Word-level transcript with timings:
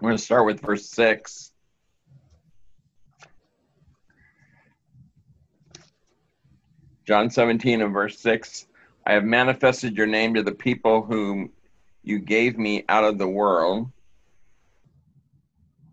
We're 0.00 0.10
going 0.10 0.18
to 0.18 0.22
start 0.24 0.46
with 0.46 0.60
verse 0.60 0.88
6. 0.90 1.50
John 7.04 7.30
17 7.30 7.80
and 7.80 7.92
verse 7.92 8.18
6 8.18 8.66
I 9.06 9.14
have 9.14 9.24
manifested 9.24 9.96
your 9.96 10.06
name 10.06 10.34
to 10.34 10.42
the 10.42 10.52
people 10.52 11.02
whom 11.02 11.50
you 12.02 12.18
gave 12.18 12.58
me 12.58 12.84
out 12.88 13.04
of 13.04 13.18
the 13.18 13.26
world. 13.26 13.90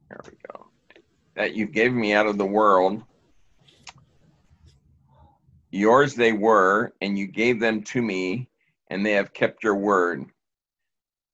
There 0.10 0.20
we 0.26 0.34
go. 0.54 0.68
That 1.36 1.56
you 1.56 1.66
gave 1.66 1.94
me 1.94 2.14
out 2.14 2.28
of 2.28 2.38
the 2.38 2.46
world. 2.46 3.02
Yours 5.72 6.14
they 6.14 6.34
were, 6.34 6.94
and 7.02 7.18
you 7.18 7.28
gave 7.28 7.60
them 7.60 7.82
to 7.84 8.02
me, 8.02 8.50
and 8.90 9.06
they 9.06 9.14
have 9.14 9.34
kept 9.34 9.64
your 9.64 9.76
word. 9.76 10.26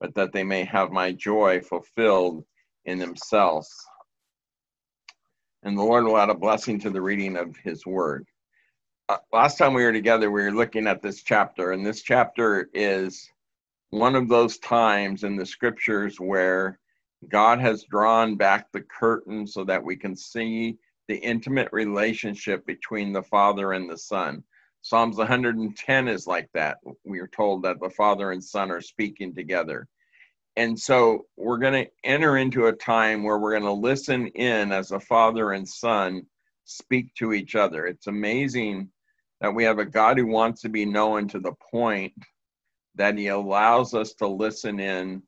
but 0.00 0.14
that 0.14 0.32
they 0.32 0.44
may 0.44 0.64
have 0.64 0.90
my 0.90 1.12
joy 1.12 1.60
fulfilled 1.60 2.44
in 2.84 2.98
themselves 2.98 3.68
and 5.64 5.78
the 5.78 5.82
Lord 5.82 6.04
will 6.04 6.18
add 6.18 6.28
a 6.28 6.34
blessing 6.34 6.78
to 6.80 6.90
the 6.90 7.00
reading 7.00 7.36
of 7.36 7.56
His 7.56 7.86
Word. 7.86 8.26
Uh, 9.08 9.16
last 9.32 9.58
time 9.58 9.74
we 9.74 9.82
were 9.82 9.92
together, 9.92 10.30
we 10.30 10.42
were 10.42 10.52
looking 10.52 10.86
at 10.86 11.02
this 11.02 11.22
chapter, 11.22 11.72
and 11.72 11.84
this 11.84 12.02
chapter 12.02 12.68
is 12.74 13.28
one 13.90 14.14
of 14.14 14.28
those 14.28 14.58
times 14.58 15.24
in 15.24 15.36
the 15.36 15.46
scriptures 15.46 16.20
where 16.20 16.78
God 17.28 17.60
has 17.60 17.84
drawn 17.84 18.36
back 18.36 18.70
the 18.72 18.82
curtain 18.82 19.46
so 19.46 19.64
that 19.64 19.82
we 19.82 19.96
can 19.96 20.14
see 20.14 20.76
the 21.08 21.16
intimate 21.16 21.70
relationship 21.72 22.66
between 22.66 23.12
the 23.12 23.22
Father 23.22 23.72
and 23.72 23.88
the 23.88 23.98
Son. 23.98 24.42
Psalms 24.84 25.16
110 25.16 26.08
is 26.08 26.26
like 26.26 26.48
that. 26.54 26.78
We 27.04 27.18
are 27.18 27.28
told 27.28 27.64
that 27.64 27.80
the 27.80 27.90
Father 27.90 28.30
and 28.30 28.42
Son 28.42 28.70
are 28.70 28.80
speaking 28.80 29.34
together 29.34 29.88
and 30.56 30.78
so 30.78 31.26
we're 31.36 31.58
going 31.58 31.84
to 31.84 31.90
enter 32.04 32.36
into 32.36 32.66
a 32.66 32.72
time 32.72 33.22
where 33.22 33.38
we're 33.38 33.58
going 33.58 33.64
to 33.64 33.72
listen 33.72 34.28
in 34.28 34.70
as 34.70 34.92
a 34.92 35.00
father 35.00 35.52
and 35.52 35.68
son 35.68 36.24
speak 36.64 37.12
to 37.14 37.32
each 37.32 37.56
other. 37.56 37.86
It's 37.86 38.06
amazing 38.06 38.88
that 39.40 39.54
we 39.54 39.64
have 39.64 39.78
a 39.78 39.84
God 39.84 40.16
who 40.16 40.26
wants 40.26 40.62
to 40.62 40.68
be 40.68 40.84
known 40.84 41.26
to 41.28 41.40
the 41.40 41.54
point 41.70 42.12
that 42.94 43.18
he 43.18 43.28
allows 43.28 43.94
us 43.94 44.14
to 44.14 44.28
listen 44.28 44.78
in 44.78 45.22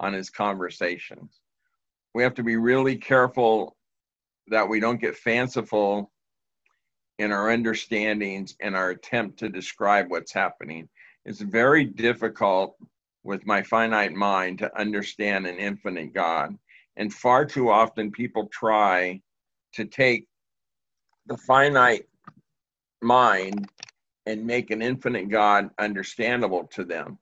on 0.00 0.12
his 0.12 0.30
conversations. 0.30 1.40
We 2.14 2.24
have 2.24 2.34
to 2.34 2.42
be 2.42 2.56
really 2.56 2.96
careful 2.96 3.76
that 4.48 4.68
we 4.68 4.80
don't 4.80 5.00
get 5.00 5.16
fanciful 5.16 6.10
in 7.18 7.32
our 7.32 7.50
understandings 7.50 8.56
and 8.60 8.74
our 8.74 8.90
attempt 8.90 9.38
to 9.38 9.48
describe 9.48 10.10
what's 10.10 10.32
happening. 10.32 10.88
It's 11.24 11.40
very 11.40 11.84
difficult 11.84 12.76
with 13.24 13.46
my 13.46 13.62
finite 13.62 14.12
mind 14.12 14.58
to 14.58 14.78
understand 14.78 15.46
an 15.46 15.58
infinite 15.58 16.12
God. 16.12 16.56
And 16.96 17.12
far 17.12 17.44
too 17.44 17.70
often 17.70 18.10
people 18.10 18.48
try 18.48 19.20
to 19.74 19.84
take 19.84 20.26
the 21.26 21.36
finite 21.36 22.06
mind 23.00 23.68
and 24.26 24.46
make 24.46 24.70
an 24.70 24.82
infinite 24.82 25.28
God 25.28 25.70
understandable 25.78 26.64
to 26.72 26.84
them. 26.84 27.18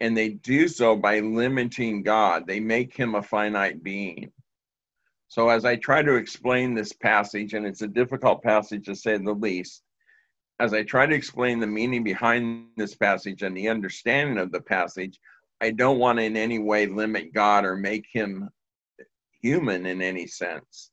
And 0.00 0.16
they 0.16 0.30
do 0.30 0.68
so 0.68 0.96
by 0.96 1.20
limiting 1.20 2.02
God, 2.02 2.46
they 2.46 2.60
make 2.60 2.96
him 2.96 3.14
a 3.14 3.22
finite 3.22 3.82
being. 3.82 4.32
So, 5.28 5.48
as 5.48 5.64
I 5.64 5.76
try 5.76 6.02
to 6.02 6.14
explain 6.14 6.74
this 6.74 6.92
passage, 6.92 7.54
and 7.54 7.66
it's 7.66 7.82
a 7.82 7.88
difficult 7.88 8.42
passage 8.42 8.86
to 8.86 8.94
say 8.94 9.18
the 9.18 9.32
least, 9.32 9.82
as 10.60 10.72
I 10.72 10.82
try 10.82 11.06
to 11.06 11.14
explain 11.14 11.60
the 11.60 11.66
meaning 11.66 12.02
behind 12.02 12.68
this 12.76 12.94
passage 12.94 13.42
and 13.42 13.56
the 13.56 13.68
understanding 13.68 14.38
of 14.38 14.52
the 14.52 14.60
passage, 14.60 15.18
I 15.60 15.70
don't 15.70 15.98
want 15.98 16.18
to 16.18 16.24
in 16.24 16.36
any 16.36 16.58
way 16.58 16.86
limit 16.86 17.34
God 17.34 17.64
or 17.64 17.76
make 17.76 18.06
him 18.12 18.48
human 19.42 19.86
in 19.86 20.00
any 20.00 20.26
sense. 20.26 20.90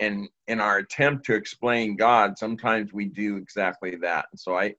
And 0.00 0.28
in 0.48 0.60
our 0.60 0.78
attempt 0.78 1.24
to 1.26 1.34
explain 1.34 1.96
God, 1.96 2.36
sometimes 2.36 2.92
we 2.92 3.06
do 3.06 3.36
exactly 3.36 3.96
that. 3.96 4.26
So 4.36 4.56
I 4.56 4.74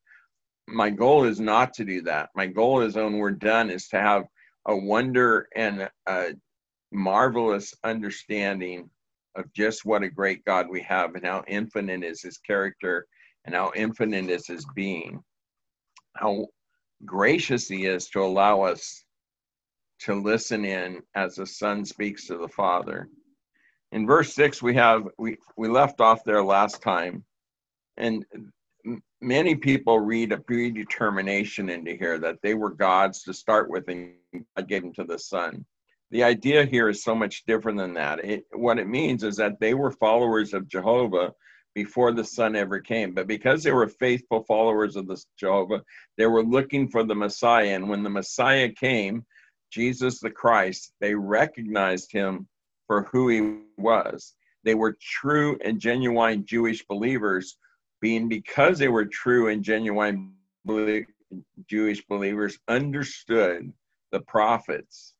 my 0.67 0.89
goal 0.89 1.25
is 1.25 1.39
not 1.39 1.73
to 1.73 1.85
do 1.85 2.01
that. 2.03 2.29
My 2.35 2.47
goal 2.47 2.81
is 2.81 2.95
when 2.95 3.17
we're 3.17 3.31
done 3.31 3.69
is 3.69 3.87
to 3.89 3.99
have 3.99 4.23
a 4.65 4.75
wonder 4.75 5.47
and 5.55 5.89
a 6.07 6.35
marvelous 6.93 7.73
understanding 7.83 8.89
of 9.35 9.51
just 9.53 9.85
what 9.85 10.03
a 10.03 10.09
great 10.09 10.45
God 10.45 10.67
we 10.69 10.81
have 10.81 11.15
and 11.15 11.25
how 11.25 11.43
infinite 11.47 12.03
is 12.03 12.21
his 12.21 12.37
character 12.37 13.07
and 13.45 13.55
how 13.55 13.71
infinite 13.75 14.29
is 14.29 14.47
his 14.47 14.65
being, 14.75 15.21
how 16.15 16.47
gracious 17.05 17.67
he 17.67 17.85
is 17.85 18.07
to 18.09 18.21
allow 18.21 18.61
us 18.61 19.03
to 19.99 20.13
listen 20.13 20.65
in 20.65 21.01
as 21.15 21.35
the 21.35 21.45
son 21.45 21.85
speaks 21.85 22.27
to 22.27 22.37
the 22.37 22.47
father. 22.47 23.09
In 23.91 24.05
verse 24.05 24.33
6 24.33 24.61
we 24.61 24.75
have 24.75 25.07
we 25.17 25.37
we 25.57 25.67
left 25.67 26.01
off 26.01 26.23
there 26.23 26.43
last 26.43 26.81
time 26.81 27.23
and 27.97 28.25
many 29.21 29.55
people 29.55 29.99
read 29.99 30.31
a 30.31 30.37
predetermination 30.37 31.69
into 31.69 31.95
here 31.95 32.17
that 32.19 32.41
they 32.41 32.53
were 32.53 32.71
gods 32.71 33.23
to 33.23 33.33
start 33.33 33.69
with 33.69 33.87
and 33.87 34.13
God 34.57 34.67
gave 34.67 34.81
them 34.81 34.93
to 34.93 35.03
the 35.03 35.19
son. 35.19 35.65
The 36.13 36.21
idea 36.21 36.63
here 36.63 36.89
is 36.89 37.03
so 37.03 37.15
much 37.15 37.43
different 37.47 37.79
than 37.79 37.95
that. 37.95 38.23
It, 38.23 38.45
what 38.53 38.77
it 38.77 38.87
means 38.87 39.23
is 39.23 39.35
that 39.37 39.59
they 39.59 39.73
were 39.73 39.89
followers 39.89 40.53
of 40.53 40.67
Jehovah 40.67 41.33
before 41.73 42.11
the 42.11 42.23
Son 42.23 42.55
ever 42.55 42.79
came. 42.79 43.15
But 43.15 43.25
because 43.25 43.63
they 43.63 43.71
were 43.71 43.87
faithful 43.87 44.43
followers 44.43 44.95
of 44.95 45.07
the 45.07 45.19
Jehovah, 45.39 45.81
they 46.19 46.27
were 46.27 46.43
looking 46.43 46.87
for 46.87 47.03
the 47.03 47.15
Messiah. 47.15 47.69
And 47.69 47.89
when 47.89 48.03
the 48.03 48.11
Messiah 48.11 48.69
came, 48.69 49.25
Jesus 49.71 50.19
the 50.19 50.29
Christ, 50.29 50.93
they 51.01 51.15
recognized 51.15 52.11
him 52.11 52.47
for 52.85 53.05
who 53.11 53.29
he 53.29 53.61
was. 53.79 54.35
They 54.63 54.75
were 54.75 54.95
true 55.01 55.57
and 55.65 55.79
genuine 55.79 56.45
Jewish 56.45 56.85
believers, 56.85 57.57
being 58.01 58.29
because 58.29 58.77
they 58.77 58.87
were 58.87 59.05
true 59.05 59.47
and 59.47 59.63
genuine 59.63 60.33
Jewish 61.67 62.05
believers, 62.05 62.59
understood 62.67 63.73
the 64.11 64.21
prophets. 64.21 65.15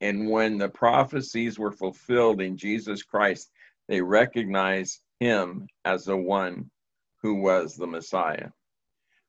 And 0.00 0.30
when 0.30 0.58
the 0.58 0.68
prophecies 0.68 1.58
were 1.58 1.72
fulfilled 1.72 2.40
in 2.40 2.56
Jesus 2.56 3.02
Christ, 3.02 3.50
they 3.88 4.00
recognized 4.00 5.00
him 5.18 5.66
as 5.84 6.04
the 6.04 6.16
one 6.16 6.70
who 7.22 7.34
was 7.34 7.76
the 7.76 7.86
Messiah. 7.86 8.48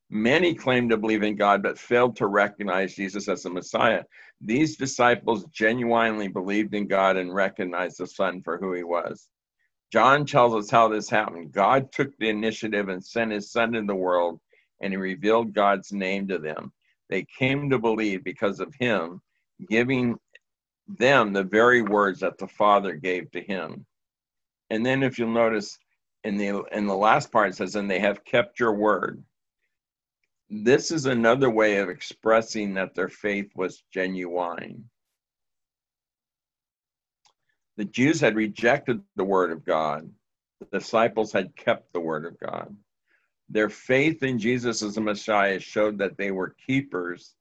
Many 0.10 0.54
claimed 0.54 0.90
to 0.90 0.98
believe 0.98 1.24
in 1.24 1.36
God 1.36 1.64
but 1.64 1.80
failed 1.80 2.18
to 2.18 2.28
recognize 2.28 2.96
Jesus 2.96 3.28
as 3.28 3.44
the 3.44 3.50
Messiah. 3.50 4.04
These 4.42 4.76
disciples 4.78 5.46
genuinely 5.54 6.28
believed 6.28 6.74
in 6.74 6.88
God 6.88 7.16
and 7.18 7.34
recognized 7.34 7.98
the 7.98 8.08
Son 8.08 8.42
for 8.42 8.58
who 8.58 8.74
he 8.74 8.84
was. 8.84 9.30
John 9.92 10.26
tells 10.26 10.54
us 10.54 10.70
how 10.70 10.88
this 10.88 11.10
happened. 11.10 11.52
God 11.52 11.92
took 11.92 12.18
the 12.18 12.30
initiative 12.30 12.90
and 12.90 13.04
sent 13.04 13.32
his 13.32 13.52
Son 13.52 13.76
in 13.76 13.86
the 13.86 13.96
world, 13.96 14.40
and 14.82 14.94
he 14.94 14.98
revealed 14.98 15.54
God's 15.54 15.92
name 15.92 16.28
to 16.30 16.38
them. 16.38 16.72
They 17.10 17.26
came 17.38 17.70
to 17.70 17.80
believe 17.80 18.24
because 18.24 18.60
of 18.62 18.74
him, 18.80 19.22
giving 19.70 20.18
them 20.88 21.34
the 21.34 21.44
very 21.44 21.82
words 21.82 22.20
that 22.20 22.38
the 22.38 22.48
Father 22.48 22.96
gave 22.96 23.32
to 23.32 23.42
him. 23.42 23.86
And 24.70 24.86
then 24.86 25.04
if 25.04 25.20
you'll 25.20 25.30
notice 25.30 25.78
in 26.24 26.38
the 26.38 26.64
in 26.72 26.88
the 26.88 26.96
last 26.96 27.32
part 27.32 27.50
it 27.50 27.56
says, 27.56 27.76
and 27.76 27.90
they 27.90 28.00
have 28.00 28.24
kept 28.24 28.60
your 28.60 28.74
word. 28.74 29.24
This 30.50 30.92
is 30.92 31.06
another 31.06 31.50
way 31.50 31.78
of 31.78 31.90
expressing 31.90 32.74
that 32.74 32.94
their 32.94 33.10
faith 33.10 33.52
was 33.56 33.84
genuine. 33.94 34.90
The 37.78 37.86
Jews 37.86 38.20
had 38.20 38.36
rejected 38.36 39.02
the 39.16 39.24
word 39.24 39.52
of 39.52 39.64
God. 39.66 40.10
The 40.60 40.80
disciples 40.80 41.32
had 41.32 41.56
kept 41.56 41.94
the 41.94 42.02
word 42.02 42.26
of 42.26 42.38
God. 42.40 42.76
Their 43.50 43.70
faith 43.70 44.24
in 44.24 44.40
Jesus 44.40 44.84
as 44.84 44.96
the 44.96 45.02
Messiah 45.02 45.60
showed 45.60 45.98
that 45.98 46.18
they 46.18 46.32
were 46.32 46.56
keepers 46.66 47.34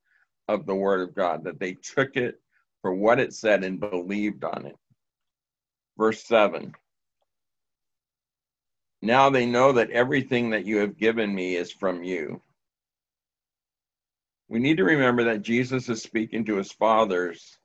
of 0.48 0.66
the 0.66 0.74
word 0.74 1.00
of 1.08 1.14
God, 1.14 1.44
that 1.44 1.58
they 1.60 1.74
took 1.74 2.16
it 2.16 2.40
for 2.82 2.94
what 2.94 3.20
it 3.20 3.32
said 3.32 3.64
and 3.64 3.80
believed 3.80 4.44
on 4.44 4.66
it. 4.66 4.76
Verse 5.98 6.22
7 6.24 6.74
Now 9.02 9.30
they 9.30 9.46
know 9.46 9.72
that 9.72 9.90
everything 9.90 10.50
that 10.50 10.64
you 10.64 10.78
have 10.78 10.96
given 10.96 11.34
me 11.34 11.56
is 11.56 11.72
from 11.72 12.02
you. 12.02 12.40
We 14.48 14.58
need 14.58 14.78
to 14.78 14.84
remember 14.84 15.24
that 15.24 15.42
Jesus 15.42 15.88
is 15.88 16.02
speaking 16.02 16.44
to 16.46 16.56
his 16.56 16.72
fathers. 16.72 17.58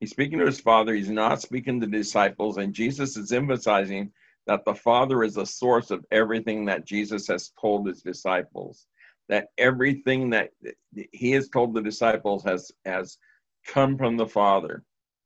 He's 0.00 0.10
speaking 0.10 0.38
to 0.40 0.46
his 0.46 0.60
father, 0.60 0.92
he's 0.94 1.08
not 1.08 1.40
speaking 1.40 1.80
to 1.80 1.86
the 1.86 1.96
disciples, 1.96 2.56
and 2.56 2.74
Jesus 2.74 3.16
is 3.16 3.32
emphasizing 3.32 4.12
that 4.46 4.64
the 4.64 4.74
Father 4.74 5.22
is 5.24 5.34
the 5.34 5.46
source 5.46 5.90
of 5.90 6.04
everything 6.10 6.64
that 6.66 6.84
Jesus 6.84 7.26
has 7.28 7.52
told 7.60 7.86
his 7.86 8.02
disciples. 8.02 8.86
That 9.28 9.48
everything 9.56 10.30
that 10.30 10.50
he 11.12 11.30
has 11.30 11.48
told 11.48 11.72
the 11.72 11.80
disciples 11.80 12.44
has, 12.44 12.70
has 12.84 13.16
come 13.66 13.96
from 13.96 14.16
the 14.16 14.26
Father. 14.26 14.82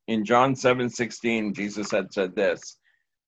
In 0.06 0.25
John 0.25 0.55
7 0.56 0.88
16, 0.88 1.55
Jesus 1.55 1.90
had 1.90 2.12
said 2.12 2.35
this. 2.35 2.79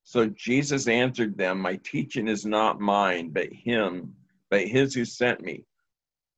So 0.04 0.26
Jesus 0.26 0.88
answered 0.88 1.36
them, 1.36 1.60
My 1.60 1.76
teaching 1.84 2.26
is 2.26 2.44
not 2.44 2.80
mine, 2.80 3.30
but 3.30 3.52
him, 3.52 4.14
but 4.48 4.66
his 4.66 4.94
who 4.94 5.04
sent 5.04 5.42
me. 5.42 5.64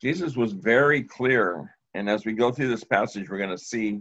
Jesus 0.03 0.37
was 0.37 0.53
very 0.53 1.03
clear. 1.03 1.77
And 1.95 2.09
as 2.09 2.25
we 2.25 2.33
go 2.33 2.51
through 2.51 2.69
this 2.69 2.85
passage, 2.85 3.29
we're 3.29 3.39
going 3.39 3.51
to 3.51 3.59
see 3.59 4.01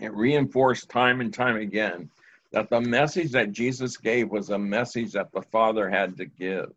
it 0.00 0.14
reinforced 0.14 0.88
time 0.88 1.20
and 1.20 1.34
time 1.34 1.56
again 1.56 2.10
that 2.52 2.70
the 2.70 2.80
message 2.80 3.32
that 3.32 3.52
Jesus 3.52 3.96
gave 3.96 4.30
was 4.30 4.50
a 4.50 4.58
message 4.58 5.12
that 5.12 5.32
the 5.32 5.42
Father 5.42 5.90
had 5.90 6.16
to 6.16 6.24
give. 6.24 6.72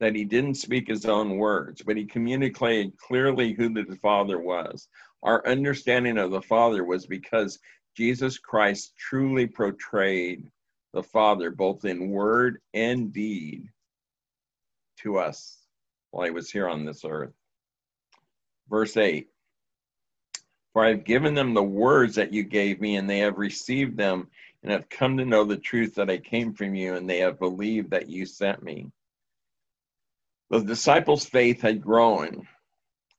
That 0.00 0.14
he 0.14 0.24
didn't 0.24 0.54
speak 0.54 0.88
his 0.88 1.06
own 1.06 1.38
words, 1.38 1.82
but 1.82 1.96
he 1.96 2.04
communicated 2.04 2.98
clearly 2.98 3.54
who 3.54 3.70
the 3.70 3.96
Father 4.02 4.38
was. 4.38 4.88
Our 5.22 5.46
understanding 5.46 6.18
of 6.18 6.30
the 6.30 6.42
Father 6.42 6.84
was 6.84 7.06
because 7.06 7.58
Jesus 7.96 8.38
Christ 8.38 8.92
truly 8.98 9.46
portrayed 9.46 10.50
the 10.92 11.02
Father 11.02 11.50
both 11.50 11.84
in 11.84 12.10
word 12.10 12.60
and 12.74 13.12
deed 13.12 13.68
to 14.98 15.18
us 15.18 15.58
while 16.10 16.24
he 16.26 16.30
was 16.30 16.50
here 16.50 16.68
on 16.68 16.84
this 16.84 17.04
earth. 17.04 17.32
Verse 18.68 18.96
8 18.96 19.28
For 20.72 20.84
I 20.84 20.88
have 20.88 21.04
given 21.04 21.34
them 21.34 21.54
the 21.54 21.62
words 21.62 22.14
that 22.16 22.32
you 22.32 22.42
gave 22.42 22.80
me, 22.80 22.96
and 22.96 23.08
they 23.08 23.18
have 23.18 23.38
received 23.38 23.96
them 23.96 24.28
and 24.62 24.72
have 24.72 24.88
come 24.88 25.16
to 25.16 25.24
know 25.24 25.44
the 25.44 25.56
truth 25.56 25.94
that 25.94 26.10
I 26.10 26.18
came 26.18 26.52
from 26.52 26.74
you, 26.74 26.94
and 26.94 27.08
they 27.08 27.18
have 27.18 27.38
believed 27.38 27.90
that 27.90 28.08
you 28.08 28.26
sent 28.26 28.62
me. 28.62 28.90
The 30.50 30.60
disciples' 30.60 31.26
faith 31.26 31.60
had 31.60 31.80
grown. 31.80 32.46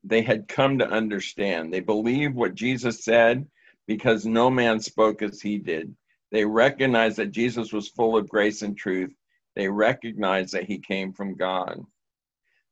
They 0.04 0.22
had 0.22 0.48
come 0.48 0.80
to 0.80 0.88
understand. 0.88 1.74
They 1.74 1.82
believed 1.82 2.36
what 2.36 2.56
Jesus 2.56 3.04
said 3.04 3.48
because 3.88 4.26
no 4.26 4.50
man 4.50 4.80
spoke 4.80 5.22
as 5.22 5.42
he 5.42 5.58
did. 5.58 5.96
They 6.32 6.46
recognized 6.46 7.18
that 7.18 7.32
Jesus 7.32 7.74
was 7.74 7.90
full 7.90 8.18
of 8.18 8.30
grace 8.30 8.62
and 8.62 8.78
truth. 8.78 9.14
They 9.56 9.68
recognized 9.68 10.54
that 10.54 10.66
he 10.66 10.80
came 10.80 11.14
from 11.14 11.36
God. 11.36 11.80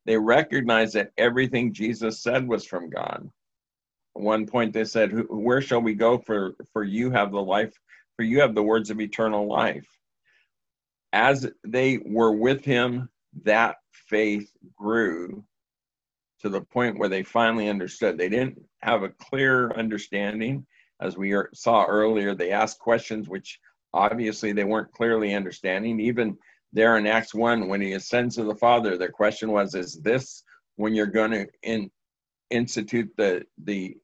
They 0.05 0.17
recognized 0.17 0.93
that 0.93 1.11
everything 1.17 1.73
Jesus 1.73 2.21
said 2.21 2.47
was 2.47 2.65
from 2.65 2.89
God. 2.89 3.29
At 4.15 4.21
one 4.21 4.45
point 4.45 4.73
they 4.73 4.85
said, 4.85 5.11
Where 5.29 5.61
shall 5.61 5.81
we 5.81 5.95
go 5.95 6.17
for, 6.19 6.55
for 6.71 6.83
you 6.83 7.11
have 7.11 7.31
the 7.31 7.41
life 7.41 7.73
for 8.15 8.23
you 8.23 8.39
have 8.41 8.55
the 8.55 8.63
words 8.63 8.89
of 8.89 9.01
eternal 9.01 9.47
life. 9.47 9.87
As 11.13 11.49
they 11.63 11.99
were 12.05 12.31
with 12.31 12.63
him, 12.65 13.09
that 13.43 13.77
faith 13.91 14.51
grew 14.75 15.43
to 16.41 16.49
the 16.49 16.61
point 16.61 16.97
where 16.97 17.09
they 17.09 17.23
finally 17.23 17.69
understood. 17.69 18.17
They 18.17 18.29
didn't 18.29 18.61
have 18.81 19.03
a 19.03 19.09
clear 19.09 19.71
understanding. 19.71 20.65
As 21.01 21.17
we 21.17 21.35
saw 21.53 21.85
earlier, 21.85 22.35
they 22.35 22.51
asked 22.51 22.79
questions 22.79 23.27
which 23.27 23.59
obviously 23.93 24.51
they 24.51 24.63
weren't 24.63 24.91
clearly 24.91 25.33
understanding. 25.33 25.99
Even 25.99 26.37
there 26.73 26.97
in 26.97 27.07
Acts 27.07 27.33
1, 27.33 27.67
when 27.67 27.81
he 27.81 27.93
ascends 27.93 28.35
to 28.35 28.43
the 28.43 28.55
Father, 28.55 28.97
their 28.97 29.09
question 29.09 29.51
was, 29.51 29.75
Is 29.75 29.99
this 30.01 30.43
when 30.75 30.93
you're 30.93 31.05
going 31.05 31.31
to 31.31 31.47
in, 31.63 31.89
institute 32.49 33.11
the, 33.17 33.43
the 33.63 33.97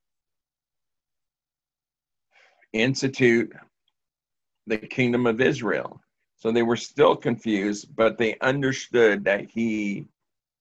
institute 2.73 3.53
the 4.67 4.77
kingdom 4.77 5.25
of 5.27 5.41
Israel. 5.41 6.01
So 6.41 6.51
they 6.51 6.63
were 6.63 6.75
still 6.75 7.15
confused, 7.15 7.95
but 7.95 8.17
they 8.17 8.35
understood 8.39 9.25
that 9.25 9.51
he 9.51 10.07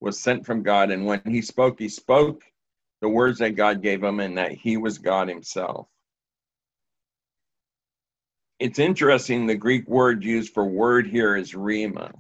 was 0.01 0.21
sent 0.21 0.45
from 0.45 0.63
God. 0.63 0.91
And 0.91 1.07
when 1.07 1.23
he 1.25 1.41
spoke, 1.41 1.79
he 1.79 1.89
spoke 1.89 2.43
the 3.01 3.09
words 3.09 3.39
that 3.39 3.57
God 3.57 3.81
gave 3.81 4.05
him 4.05 4.21
and 4.21 4.37
that 4.37 4.53
he 4.53 4.77
was 4.77 4.99
God 4.99 5.29
himself. 5.29 5.89
It's 8.59 8.79
interesting, 8.79 9.47
the 9.47 9.55
Greek 9.55 9.89
word 9.89 10.23
used 10.23 10.53
for 10.53 10.67
word 10.67 11.07
here 11.07 11.35
is 11.35 11.55
rhema. 11.55 12.13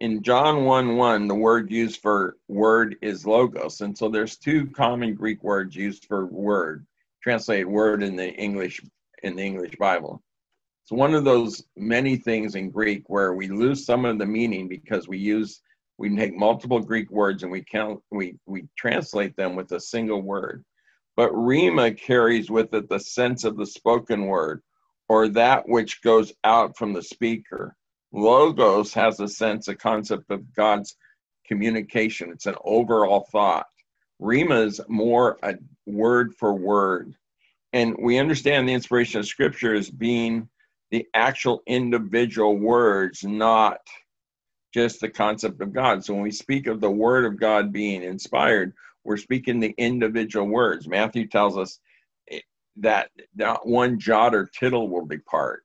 In 0.00 0.22
John 0.22 0.64
1 0.64 0.96
1, 0.96 1.28
the 1.28 1.34
word 1.34 1.70
used 1.70 2.00
for 2.00 2.38
word 2.48 2.96
is 3.02 3.26
logos. 3.26 3.82
And 3.82 3.96
so 3.96 4.08
there's 4.08 4.38
two 4.38 4.68
common 4.68 5.14
Greek 5.14 5.42
words 5.42 5.76
used 5.76 6.06
for 6.06 6.24
word, 6.24 6.86
translated 7.22 7.66
word 7.66 8.02
in 8.02 8.16
the 8.16 8.32
English 8.32 8.80
in 9.22 9.36
the 9.36 9.42
English 9.42 9.74
Bible. 9.78 10.22
It's 10.88 10.96
one 10.96 11.12
of 11.12 11.24
those 11.24 11.62
many 11.76 12.16
things 12.16 12.54
in 12.54 12.70
Greek 12.70 13.02
where 13.10 13.34
we 13.34 13.48
lose 13.48 13.84
some 13.84 14.06
of 14.06 14.18
the 14.18 14.24
meaning 14.24 14.68
because 14.68 15.06
we 15.06 15.18
use 15.18 15.60
we 15.98 16.16
take 16.16 16.34
multiple 16.34 16.80
Greek 16.80 17.10
words 17.10 17.42
and 17.42 17.52
we 17.52 17.62
count 17.62 18.00
we 18.10 18.38
we 18.46 18.68
translate 18.74 19.36
them 19.36 19.54
with 19.54 19.70
a 19.72 19.80
single 19.80 20.22
word. 20.22 20.64
But 21.14 21.30
rhema 21.32 21.94
carries 21.94 22.50
with 22.50 22.72
it 22.72 22.88
the 22.88 23.00
sense 23.00 23.44
of 23.44 23.58
the 23.58 23.66
spoken 23.66 24.28
word 24.28 24.62
or 25.10 25.28
that 25.28 25.68
which 25.68 26.00
goes 26.00 26.32
out 26.42 26.78
from 26.78 26.94
the 26.94 27.02
speaker. 27.02 27.76
Logos 28.10 28.94
has 28.94 29.20
a 29.20 29.28
sense, 29.28 29.68
a 29.68 29.74
concept 29.74 30.30
of 30.30 30.54
God's 30.54 30.96
communication. 31.46 32.30
It's 32.30 32.46
an 32.46 32.56
overall 32.64 33.28
thought. 33.30 33.66
Rhema 34.22 34.64
is 34.64 34.80
more 34.88 35.36
a 35.42 35.56
word 35.84 36.34
for 36.36 36.54
word. 36.54 37.14
And 37.74 37.94
we 38.00 38.16
understand 38.16 38.66
the 38.66 38.72
inspiration 38.72 39.20
of 39.20 39.26
scripture 39.26 39.74
as 39.74 39.90
being 39.90 40.48
the 40.90 41.06
actual 41.14 41.62
individual 41.66 42.56
words, 42.56 43.24
not 43.24 43.78
just 44.72 45.00
the 45.00 45.08
concept 45.08 45.60
of 45.60 45.72
God. 45.72 46.04
So 46.04 46.14
when 46.14 46.22
we 46.22 46.30
speak 46.30 46.66
of 46.66 46.80
the 46.80 46.90
word 46.90 47.24
of 47.24 47.40
God 47.40 47.72
being 47.72 48.02
inspired, 48.02 48.72
we're 49.04 49.16
speaking 49.16 49.60
the 49.60 49.74
individual 49.78 50.46
words. 50.46 50.86
Matthew 50.86 51.26
tells 51.26 51.56
us 51.56 51.78
that 52.76 53.10
not 53.34 53.66
one 53.66 53.98
jot 53.98 54.34
or 54.34 54.46
tittle 54.46 54.88
will 54.88 55.06
depart. 55.06 55.62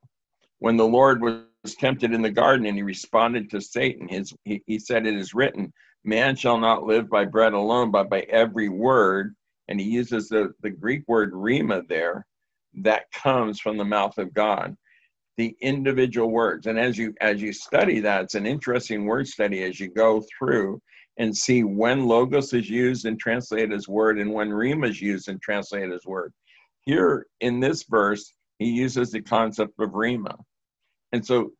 When 0.59 0.77
the 0.77 0.88
Lord 0.88 1.21
was 1.21 1.75
tempted 1.77 2.13
in 2.13 2.21
the 2.21 2.31
garden 2.31 2.65
and 2.65 2.77
he 2.77 2.83
responded 2.83 3.50
to 3.51 3.62
Satan, 3.62 4.07
his, 4.07 4.33
he, 4.45 4.63
he 4.65 4.79
said, 4.79 5.05
It 5.05 5.15
is 5.15 5.33
written, 5.33 5.74
man 6.03 6.36
shall 6.36 6.57
not 6.57 6.83
live 6.83 7.09
by 7.09 7.25
bread 7.25 7.53
alone, 7.53 7.91
but 7.91 8.09
by 8.09 8.21
every 8.21 8.69
word. 8.69 9.36
And 9.67 9.79
he 9.79 9.88
uses 9.88 10.29
the, 10.29 10.53
the 10.62 10.69
Greek 10.69 11.03
word 11.07 11.33
rhema 11.33 11.88
there 11.88 12.25
that 12.75 13.12
comes 13.12 13.59
from 13.59 13.77
the 13.77 13.86
mouth 13.86 14.17
of 14.17 14.33
God 14.33 14.75
the 15.37 15.55
individual 15.61 16.29
words. 16.29 16.67
And 16.67 16.79
as 16.79 16.97
you 16.97 17.13
as 17.21 17.41
you 17.41 17.53
study 17.53 17.99
that 18.01 18.23
it's 18.23 18.35
an 18.35 18.45
interesting 18.45 19.05
word 19.05 19.27
study 19.27 19.63
as 19.63 19.79
you 19.79 19.89
go 19.89 20.23
through 20.37 20.81
and 21.17 21.35
see 21.35 21.63
when 21.63 22.05
logos 22.05 22.53
is 22.53 22.69
used 22.69 23.05
and 23.05 23.19
translated 23.19 23.73
as 23.73 23.87
word 23.87 24.19
and 24.19 24.31
when 24.31 24.49
rhema 24.49 24.89
is 24.89 25.01
used 25.01 25.29
and 25.29 25.41
translated 25.41 25.91
as 25.91 26.05
word. 26.05 26.33
Here 26.81 27.25
in 27.41 27.59
this 27.59 27.83
verse 27.89 28.33
he 28.59 28.69
uses 28.69 29.11
the 29.11 29.21
concept 29.21 29.73
of 29.79 29.91
rhema. 29.91 30.35
and 31.11 31.25
so 31.25 31.51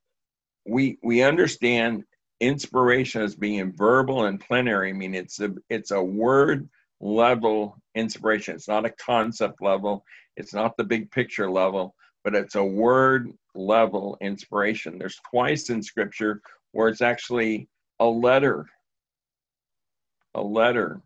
we 0.66 0.98
we 1.04 1.24
understand 1.24 2.04
inspiration 2.40 3.22
as 3.22 3.36
being 3.36 3.74
verbal 3.76 4.26
and 4.26 4.40
plenary 4.40 4.90
I 4.90 4.94
mean 4.94 5.16
it's 5.16 5.40
a 5.40 5.52
it's 5.70 5.92
a 5.92 6.02
word 6.02 6.70
level 7.00 7.76
inspiration. 7.96 8.56
It's 8.56 8.68
not 8.68 8.86
a 8.86 8.92
concept 8.92 9.62
level. 9.62 10.06
It's 10.38 10.54
not 10.54 10.78
the 10.78 10.84
big 10.84 11.10
picture 11.12 11.50
level 11.50 11.96
but 12.24 12.36
it's 12.36 12.56
a 12.56 12.64
word 12.64 13.32
level 13.56 14.18
inspiration. 14.22 14.98
There's 14.98 15.20
twice 15.30 15.70
in 15.70 15.82
scripture 15.82 16.42
where 16.72 16.88
it's 16.88 17.02
actually 17.02 17.68
a 18.00 18.06
letter, 18.06 18.68
a 20.36 20.42
letter 20.42 21.02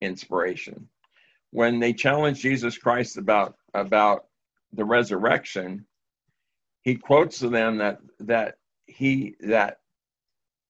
inspiration. 0.00 0.88
When 1.50 1.78
they 1.80 1.92
challenge 1.92 2.40
Jesus 2.40 2.78
Christ 2.78 3.16
about, 3.16 3.56
about 3.74 4.26
the 4.72 4.84
resurrection, 4.84 5.86
he 6.82 6.96
quotes 6.96 7.38
to 7.40 7.48
them 7.48 7.78
that, 7.78 8.00
that 8.20 8.58
he, 8.86 9.34
that 9.40 9.78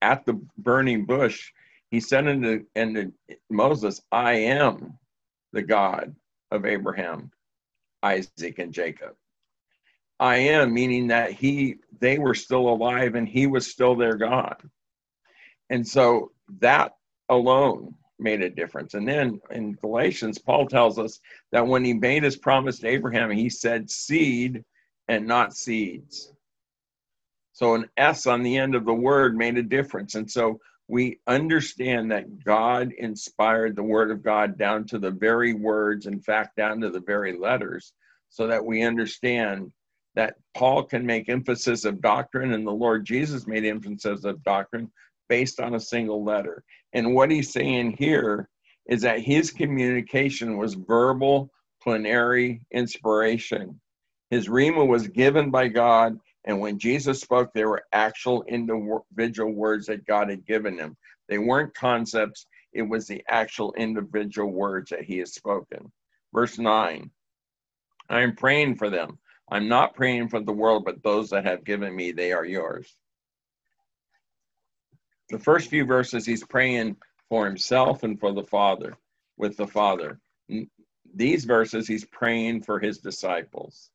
at 0.02 0.24
the 0.24 0.40
burning 0.58 1.04
bush, 1.04 1.52
he 1.90 2.00
said 2.00 2.26
unto, 2.26 2.64
unto 2.76 3.12
Moses, 3.50 4.02
I 4.12 4.32
am 4.34 4.98
the 5.52 5.62
God 5.62 6.14
of 6.50 6.66
Abraham, 6.66 7.30
Isaac, 8.02 8.58
and 8.58 8.72
Jacob. 8.72 9.14
I 10.20 10.36
am, 10.36 10.72
meaning 10.72 11.08
that 11.08 11.32
he 11.32 11.76
they 12.00 12.18
were 12.18 12.34
still 12.34 12.68
alive 12.68 13.14
and 13.14 13.28
he 13.28 13.46
was 13.46 13.70
still 13.70 13.96
their 13.96 14.16
God. 14.16 14.56
And 15.70 15.86
so 15.86 16.32
that 16.60 16.92
alone 17.28 17.94
made 18.18 18.42
a 18.42 18.50
difference. 18.50 18.94
And 18.94 19.08
then 19.08 19.40
in 19.50 19.72
Galatians, 19.74 20.38
Paul 20.38 20.66
tells 20.66 20.98
us 20.98 21.20
that 21.52 21.66
when 21.66 21.84
he 21.84 21.94
made 21.94 22.22
his 22.22 22.36
promise 22.36 22.78
to 22.80 22.88
Abraham, 22.88 23.30
he 23.30 23.48
said 23.48 23.90
seed 23.90 24.64
and 25.08 25.26
not 25.26 25.56
seeds. 25.56 26.32
So 27.52 27.74
an 27.74 27.88
S 27.96 28.26
on 28.26 28.42
the 28.42 28.56
end 28.56 28.74
of 28.74 28.84
the 28.84 28.94
word 28.94 29.36
made 29.36 29.56
a 29.58 29.62
difference. 29.62 30.14
And 30.16 30.30
so 30.30 30.60
we 30.88 31.20
understand 31.26 32.10
that 32.10 32.44
God 32.44 32.92
inspired 32.98 33.74
the 33.74 33.82
word 33.82 34.10
of 34.10 34.22
God 34.22 34.58
down 34.58 34.84
to 34.86 34.98
the 34.98 35.10
very 35.10 35.54
words, 35.54 36.06
in 36.06 36.20
fact, 36.20 36.56
down 36.56 36.80
to 36.80 36.90
the 36.90 37.00
very 37.00 37.36
letters, 37.36 37.92
so 38.28 38.46
that 38.46 38.64
we 38.64 38.82
understand 38.82 39.72
that 40.14 40.36
Paul 40.56 40.84
can 40.84 41.04
make 41.04 41.28
emphasis 41.28 41.84
of 41.84 42.00
doctrine 42.00 42.52
and 42.52 42.66
the 42.66 42.72
Lord 42.72 43.04
Jesus 43.04 43.46
made 43.46 43.64
emphasis 43.64 44.24
of 44.24 44.42
doctrine 44.44 44.90
based 45.28 45.60
on 45.60 45.74
a 45.74 45.80
single 45.80 46.24
letter. 46.24 46.62
And 46.92 47.14
what 47.14 47.30
he's 47.30 47.52
saying 47.52 47.96
here 47.98 48.48
is 48.86 49.02
that 49.02 49.20
his 49.20 49.50
communication 49.50 50.56
was 50.56 50.74
verbal, 50.74 51.50
plenary 51.82 52.62
inspiration. 52.70 53.80
His 54.30 54.48
Rhema 54.48 54.86
was 54.86 55.08
given 55.08 55.50
by 55.50 55.68
God, 55.68 56.18
and 56.44 56.60
when 56.60 56.78
Jesus 56.78 57.20
spoke, 57.20 57.52
they 57.52 57.64
were 57.64 57.84
actual 57.92 58.44
individual 58.44 59.52
words 59.52 59.86
that 59.86 60.06
God 60.06 60.28
had 60.28 60.46
given 60.46 60.78
him. 60.78 60.96
They 61.28 61.38
weren't 61.38 61.74
concepts, 61.74 62.46
it 62.72 62.82
was 62.82 63.06
the 63.06 63.24
actual 63.28 63.72
individual 63.76 64.50
words 64.50 64.90
that 64.90 65.04
he 65.04 65.18
has 65.18 65.34
spoken. 65.34 65.90
Verse 66.32 66.58
9 66.58 67.10
I 68.10 68.20
am 68.20 68.36
praying 68.36 68.76
for 68.76 68.90
them 68.90 69.18
I'm 69.50 69.68
not 69.68 69.94
praying 69.94 70.28
for 70.28 70.40
the 70.40 70.52
world, 70.52 70.84
but 70.84 71.02
those 71.02 71.30
that 71.30 71.44
have 71.44 71.64
given 71.64 71.94
me, 71.94 72.12
they 72.12 72.32
are 72.32 72.44
yours. 72.44 72.94
The 75.30 75.38
first 75.38 75.70
few 75.70 75.84
verses, 75.84 76.26
he's 76.26 76.44
praying 76.44 76.96
for 77.28 77.46
himself 77.46 78.02
and 78.02 78.18
for 78.18 78.32
the 78.32 78.44
Father, 78.44 78.96
with 79.36 79.56
the 79.56 79.66
Father. 79.66 80.18
These 81.14 81.44
verses, 81.44 81.86
he's 81.86 82.04
praying 82.06 82.62
for 82.62 82.78
his 82.78 82.98
disciples. 82.98 83.90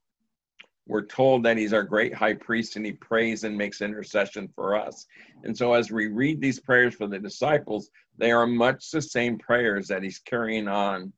We're 0.88 1.06
told 1.06 1.44
that 1.44 1.58
he's 1.58 1.74
our 1.74 1.84
great 1.84 2.16
high 2.16 2.34
priest 2.34 2.76
and 2.76 2.86
he 2.86 2.94
prays 2.94 3.44
and 3.44 3.56
makes 3.56 3.82
intercession 3.82 4.50
for 4.56 4.76
us. 4.76 5.06
And 5.44 5.56
so, 5.56 5.74
as 5.74 5.92
we 5.92 6.08
read 6.08 6.42
these 6.42 6.60
prayers 6.60 6.96
for 6.96 7.06
the 7.06 7.20
disciples, 7.20 7.92
they 8.18 8.32
are 8.32 8.48
much 8.48 8.90
the 8.90 9.02
same 9.02 9.38
prayers 9.38 9.88
that 9.90 10.02
he's 10.02 10.18
carrying 10.18 10.68
on 10.68 11.14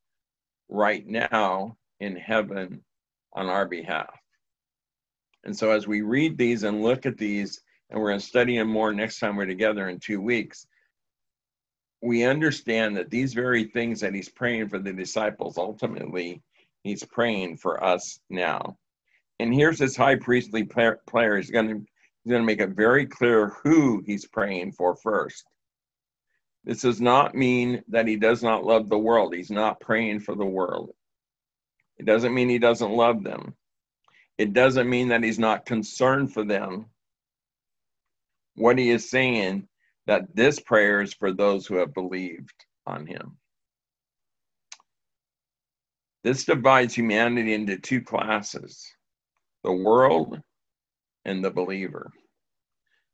right 0.68 1.08
now 1.08 1.78
in 2.02 2.18
heaven 2.18 2.84
on 3.34 3.48
our 3.48 3.66
behalf. 3.66 4.21
And 5.44 5.58
so 5.58 5.72
as 5.72 5.88
we 5.88 6.02
read 6.02 6.38
these 6.38 6.64
and 6.64 6.84
look 6.84 7.06
at 7.06 7.18
these, 7.18 7.62
and 7.90 8.00
we're 8.00 8.10
going 8.10 8.20
to 8.20 8.26
study 8.26 8.58
them 8.58 8.70
more 8.70 8.94
next 8.94 9.20
time 9.20 9.36
we're 9.36 9.46
together 9.46 9.90
in 9.90 10.00
two 10.00 10.22
weeks, 10.22 10.66
we 12.02 12.24
understand 12.24 12.98
that 12.98 13.10
these 13.10 13.34
very 13.34 13.66
things 13.66 14.00
that 14.02 14.14
he's 14.14 14.30
praying 14.30 14.70
for 14.70 14.80
the 14.80 14.94
disciples, 14.94 15.58
ultimately, 15.58 16.42
he's 16.84 17.04
praying 17.04 17.58
for 17.58 17.84
us 17.84 18.20
now. 18.30 18.78
And 19.40 19.54
here's 19.54 19.80
this 19.80 19.96
high 19.96 20.16
priestly 20.16 20.64
prayer. 20.64 21.38
He's 21.38 21.52
going 21.52 21.68
to, 21.68 21.76
he's 22.24 22.32
going 22.32 22.42
to 22.42 22.46
make 22.46 22.60
it 22.62 22.76
very 22.76 23.06
clear 23.06 23.50
who 23.64 24.04
he's 24.06 24.28
praying 24.28 24.74
for 24.74 24.96
first. 24.96 25.46
This 26.64 26.82
does 26.82 27.02
not 27.02 27.34
mean 27.34 27.84
that 27.88 28.08
he 28.08 28.18
does 28.18 28.44
not 28.44 28.64
love 28.64 28.88
the 28.88 28.98
world. 28.98 29.34
He's 29.34 29.50
not 29.52 29.80
praying 29.80 30.20
for 30.20 30.36
the 30.36 30.46
world. 30.46 30.92
It 31.98 32.06
doesn't 32.06 32.34
mean 32.34 32.50
he 32.50 32.60
doesn't 32.60 32.92
love 32.92 33.24
them. 33.24 33.56
It 34.38 34.54
doesn't 34.54 34.90
mean 34.90 35.10
that 35.10 35.24
he's 35.24 35.40
not 35.40 35.66
concerned 35.66 36.34
for 36.34 36.44
them. 36.44 36.86
What 38.56 38.78
he 38.78 38.90
is 38.90 39.10
saying 39.10 39.68
that 40.08 40.36
this 40.36 40.60
prayer 40.60 41.02
is 41.02 41.14
for 41.14 41.32
those 41.32 41.66
who 41.66 41.76
have 41.76 41.94
believed 41.94 42.66
on 42.86 43.06
him. 43.06 43.38
This 46.24 46.46
divides 46.46 46.94
humanity 46.94 47.54
into 47.54 47.78
two 47.78 48.02
classes 48.02 48.86
the 49.64 49.72
world 49.72 50.40
and 51.26 51.44
the 51.44 51.52
believer. 51.52 52.12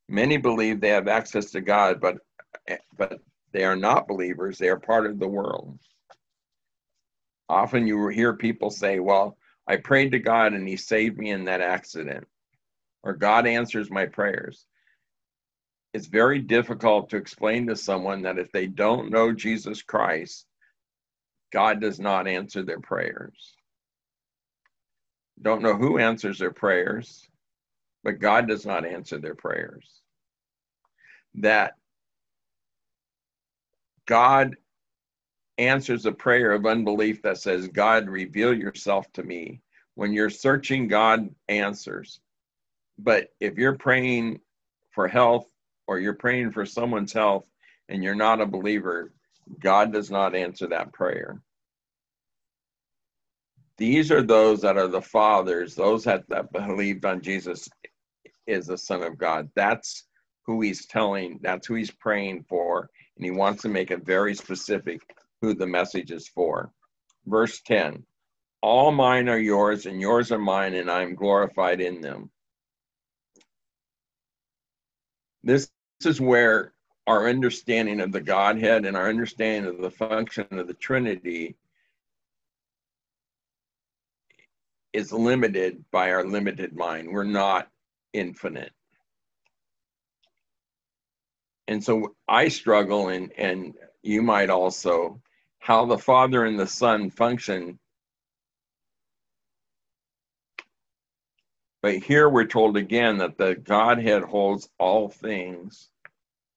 Many 0.07 0.37
believe 0.37 0.79
they 0.79 0.89
have 0.89 1.09
access 1.09 1.51
to 1.51 1.61
God, 1.61 1.99
but, 1.99 2.17
but 2.97 3.19
they 3.51 3.65
are 3.65 3.75
not 3.75 4.07
believers, 4.07 4.57
they 4.57 4.69
are 4.69 4.79
part 4.79 5.05
of 5.05 5.19
the 5.19 5.27
world. 5.27 5.77
Often 7.49 7.87
you 7.87 8.07
hear 8.09 8.33
people 8.33 8.69
say, 8.69 8.99
Well, 8.99 9.37
I 9.67 9.77
prayed 9.77 10.11
to 10.11 10.19
God 10.19 10.53
and 10.53 10.67
He 10.67 10.77
saved 10.77 11.17
me 11.17 11.31
in 11.31 11.45
that 11.45 11.61
accident, 11.61 12.27
or 13.03 13.13
God 13.13 13.45
answers 13.45 13.91
my 13.91 14.05
prayers. 14.05 14.65
It's 15.93 16.07
very 16.07 16.39
difficult 16.39 17.09
to 17.09 17.17
explain 17.17 17.67
to 17.67 17.75
someone 17.75 18.21
that 18.23 18.39
if 18.39 18.51
they 18.51 18.67
don't 18.67 19.11
know 19.11 19.33
Jesus 19.33 19.81
Christ, 19.81 20.45
God 21.51 21.81
does 21.81 21.99
not 21.99 22.27
answer 22.27 22.63
their 22.63 22.79
prayers. 22.79 23.55
Don't 25.41 25.61
know 25.61 25.75
who 25.75 25.97
answers 25.97 26.39
their 26.39 26.51
prayers, 26.51 27.27
but 28.03 28.19
God 28.19 28.47
does 28.47 28.65
not 28.65 28.85
answer 28.85 29.17
their 29.19 29.35
prayers. 29.35 30.01
That 31.35 31.73
God 34.05 34.55
answers 35.57 36.05
a 36.05 36.11
prayer 36.11 36.51
of 36.51 36.65
unbelief 36.65 37.21
that 37.23 37.37
says, 37.37 37.67
God, 37.67 38.09
reveal 38.09 38.53
yourself 38.53 39.11
to 39.13 39.23
me. 39.23 39.61
When 39.95 40.13
you're 40.13 40.29
searching, 40.29 40.87
God 40.87 41.29
answers. 41.47 42.19
But 42.99 43.29
if 43.39 43.57
you're 43.57 43.77
praying 43.77 44.41
for 44.91 45.07
health 45.07 45.47
or 45.87 45.99
you're 45.99 46.13
praying 46.13 46.51
for 46.51 46.65
someone's 46.65 47.13
health 47.13 47.45
and 47.89 48.03
you're 48.03 48.15
not 48.15 48.41
a 48.41 48.45
believer, 48.45 49.13
God 49.59 49.93
does 49.93 50.11
not 50.11 50.35
answer 50.35 50.67
that 50.67 50.93
prayer. 50.93 51.41
These 53.77 54.11
are 54.11 54.23
those 54.23 54.61
that 54.61 54.77
are 54.77 54.87
the 54.87 55.01
fathers, 55.01 55.75
those 55.75 56.03
that, 56.05 56.27
that 56.29 56.51
believed 56.51 57.05
on 57.05 57.21
Jesus 57.21 57.69
is 58.47 58.67
the 58.67 58.77
Son 58.77 59.03
of 59.03 59.17
God. 59.17 59.49
That's 59.55 60.05
who 60.45 60.61
he's 60.61 60.85
telling, 60.85 61.39
that's 61.41 61.67
who 61.67 61.75
he's 61.75 61.91
praying 61.91 62.45
for. 62.49 62.89
And 63.15 63.25
he 63.25 63.31
wants 63.31 63.61
to 63.63 63.69
make 63.69 63.91
it 63.91 64.05
very 64.05 64.33
specific 64.33 65.01
who 65.41 65.53
the 65.53 65.67
message 65.67 66.11
is 66.11 66.27
for. 66.27 66.71
Verse 67.25 67.61
10 67.61 68.03
All 68.61 68.91
mine 68.91 69.29
are 69.29 69.39
yours, 69.39 69.85
and 69.85 70.01
yours 70.01 70.31
are 70.31 70.39
mine, 70.39 70.73
and 70.73 70.89
I 70.89 71.01
am 71.01 71.15
glorified 71.15 71.81
in 71.81 72.01
them. 72.01 72.29
This 75.43 75.69
is 76.03 76.19
where 76.19 76.73
our 77.05 77.29
understanding 77.29 78.01
of 78.01 78.11
the 78.11 78.21
Godhead 78.21 78.85
and 78.85 78.97
our 78.97 79.07
understanding 79.07 79.73
of 79.73 79.81
the 79.81 79.91
function 79.91 80.45
of 80.51 80.67
the 80.67 80.73
Trinity 80.73 81.55
is 84.91 85.13
limited 85.13 85.85
by 85.91 86.11
our 86.11 86.25
limited 86.25 86.75
mind. 86.75 87.09
We're 87.09 87.23
not 87.23 87.69
infinite. 88.13 88.71
And 91.67 91.83
so 91.83 92.15
I 92.27 92.47
struggle, 92.47 93.09
and, 93.09 93.31
and 93.37 93.73
you 94.01 94.21
might 94.21 94.49
also, 94.49 95.21
how 95.67 95.85
the 95.85 95.97
Father 95.97 96.45
and 96.45 96.57
the 96.57 96.65
Son 96.65 97.09
function. 97.09 97.77
But 101.81 101.95
here 101.95 102.29
we're 102.29 102.45
told 102.45 102.77
again 102.77 103.17
that 103.17 103.37
the 103.37 103.55
Godhead 103.55 104.23
holds 104.23 104.69
all 104.79 105.09
things 105.09 105.89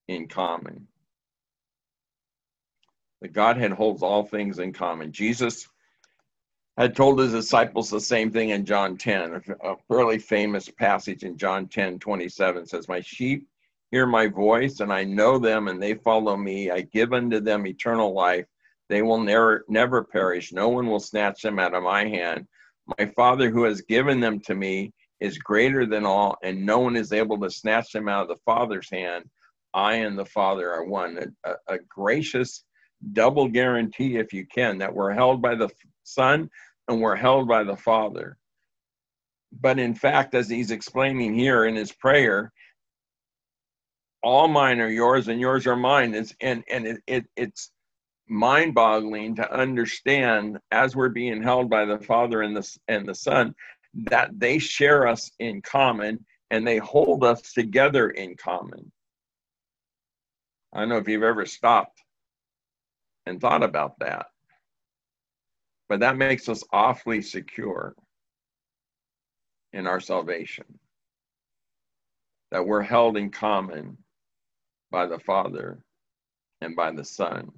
in 0.07 0.29
common. 0.29 0.87
The 3.21 3.27
Godhead 3.27 3.73
holds 3.73 4.05
all 4.05 4.23
things 4.23 4.61
in 4.61 4.73
common. 4.73 5.11
Jesus 5.11 5.69
had 6.77 6.95
told 6.95 7.19
his 7.19 7.33
disciples 7.33 7.91
the 7.91 8.01
same 8.01 8.31
thing 8.31 8.51
in 8.51 8.65
John 8.65 8.97
10. 8.97 9.43
A 9.65 9.75
fairly 9.89 10.21
famous 10.21 10.69
passage 10.69 11.25
in 11.25 11.37
John 11.37 11.67
10 11.67 11.99
27 11.99 12.65
says, 12.65 12.89
My 12.89 13.01
sheep 13.01 13.49
hear 13.91 14.07
my 14.07 14.29
voice, 14.29 14.79
and 14.79 14.93
I 14.93 15.03
know 15.03 15.37
them, 15.37 15.67
and 15.67 15.83
they 15.83 15.95
follow 15.95 16.37
me. 16.37 16.71
I 16.71 16.83
give 16.83 17.13
unto 17.13 17.41
them 17.41 17.67
eternal 17.67 18.15
life, 18.15 18.47
they 18.91 19.03
will 19.03 19.21
never, 19.21 19.65
never 19.69 20.03
perish. 20.03 20.53
No 20.53 20.69
one 20.69 20.89
will 20.89 21.01
snatch 21.01 21.43
them 21.43 21.61
out 21.61 21.75
of 21.75 21.85
my 21.85 22.07
hand. 22.09 22.47
My 22.99 23.07
Father 23.07 23.49
who 23.49 23.63
has 23.63 23.81
given 23.83 24.19
them 24.19 24.41
to 24.41 24.55
me 24.55 24.93
is 25.21 25.39
greater 25.39 25.87
than 25.87 26.05
all, 26.05 26.37
and 26.43 26.67
no 26.67 26.81
one 26.81 26.97
is 26.97 27.13
able 27.13 27.39
to 27.39 27.51
snatch 27.51 27.93
them 27.93 28.09
out 28.09 28.23
of 28.23 28.29
the 28.29 28.43
Father's 28.45 28.91
hand. 28.91 29.25
I 29.73 29.95
and 29.95 30.19
the 30.19 30.27
Father 30.27 30.69
are 30.73 30.85
one. 30.85 31.19
A, 31.19 31.51
a, 31.51 31.75
a 31.75 31.79
gracious 31.89 32.65
double 33.13 33.47
guarantee, 33.49 34.17
if 34.17 34.33
you 34.33 34.45
can, 34.45 34.79
that 34.79 34.93
we're 34.93 35.13
held 35.13 35.41
by 35.41 35.55
the 35.55 35.69
Son 36.03 36.51
and 36.89 37.01
we're 37.01 37.15
held 37.15 37.47
by 37.47 37.63
the 37.63 37.77
Father. 37.77 38.39
But 39.53 39.79
in 39.79 39.95
fact, 39.95 40.35
as 40.35 40.49
he's 40.49 40.73
explaining 40.73 41.33
here 41.35 41.65
in 41.65 41.77
his 41.77 41.93
prayer, 41.93 42.53
all 44.21 44.49
mine 44.49 44.81
are 44.81 44.89
yours 44.89 45.29
and 45.29 45.41
yours 45.41 45.69
are 45.69 45.77
mine. 45.77 46.15
It's, 46.15 46.35
and 46.41 46.65
and 46.69 46.87
it, 46.87 47.01
it, 47.07 47.25
it's 47.37 47.71
mind 48.31 48.75
boggling 48.75 49.35
to 49.35 49.53
understand 49.53 50.59
as 50.71 50.95
we're 50.95 51.09
being 51.09 51.43
held 51.43 51.69
by 51.69 51.85
the 51.85 51.99
Father 51.99 52.43
and 52.43 52.57
the, 52.57 52.79
and 52.87 53.07
the 53.07 53.15
Son 53.15 53.55
that 53.95 54.31
they 54.39 54.59
share 54.59 55.09
us 55.09 55.33
in 55.41 55.61
common 55.61 56.25
and 56.51 56.67
they 56.67 56.79
hold 56.79 57.25
us 57.25 57.53
together 57.53 58.11
in 58.11 58.37
common. 58.37 58.91
I 60.73 60.81
don't 60.81 60.89
know 60.89 60.99
if 60.99 61.09
you've 61.09 61.25
ever 61.25 61.45
stopped 61.45 62.01
and 63.27 63.41
thought 63.41 63.65
about 63.65 63.99
that, 63.99 64.27
but 65.89 66.01
that 66.01 66.17
makes 66.17 66.49
us 66.49 66.63
awfully 66.73 67.23
secure 67.23 67.95
in 69.73 69.89
our 69.89 70.01
salvation. 70.01 70.79
That 72.53 72.67
we're 72.67 72.83
held 72.83 73.17
in 73.17 73.31
common 73.31 73.99
by 74.91 75.07
the 75.07 75.19
Father 75.19 75.83
and 76.61 76.77
by 76.77 76.93
the 76.93 77.05
Son. 77.05 77.53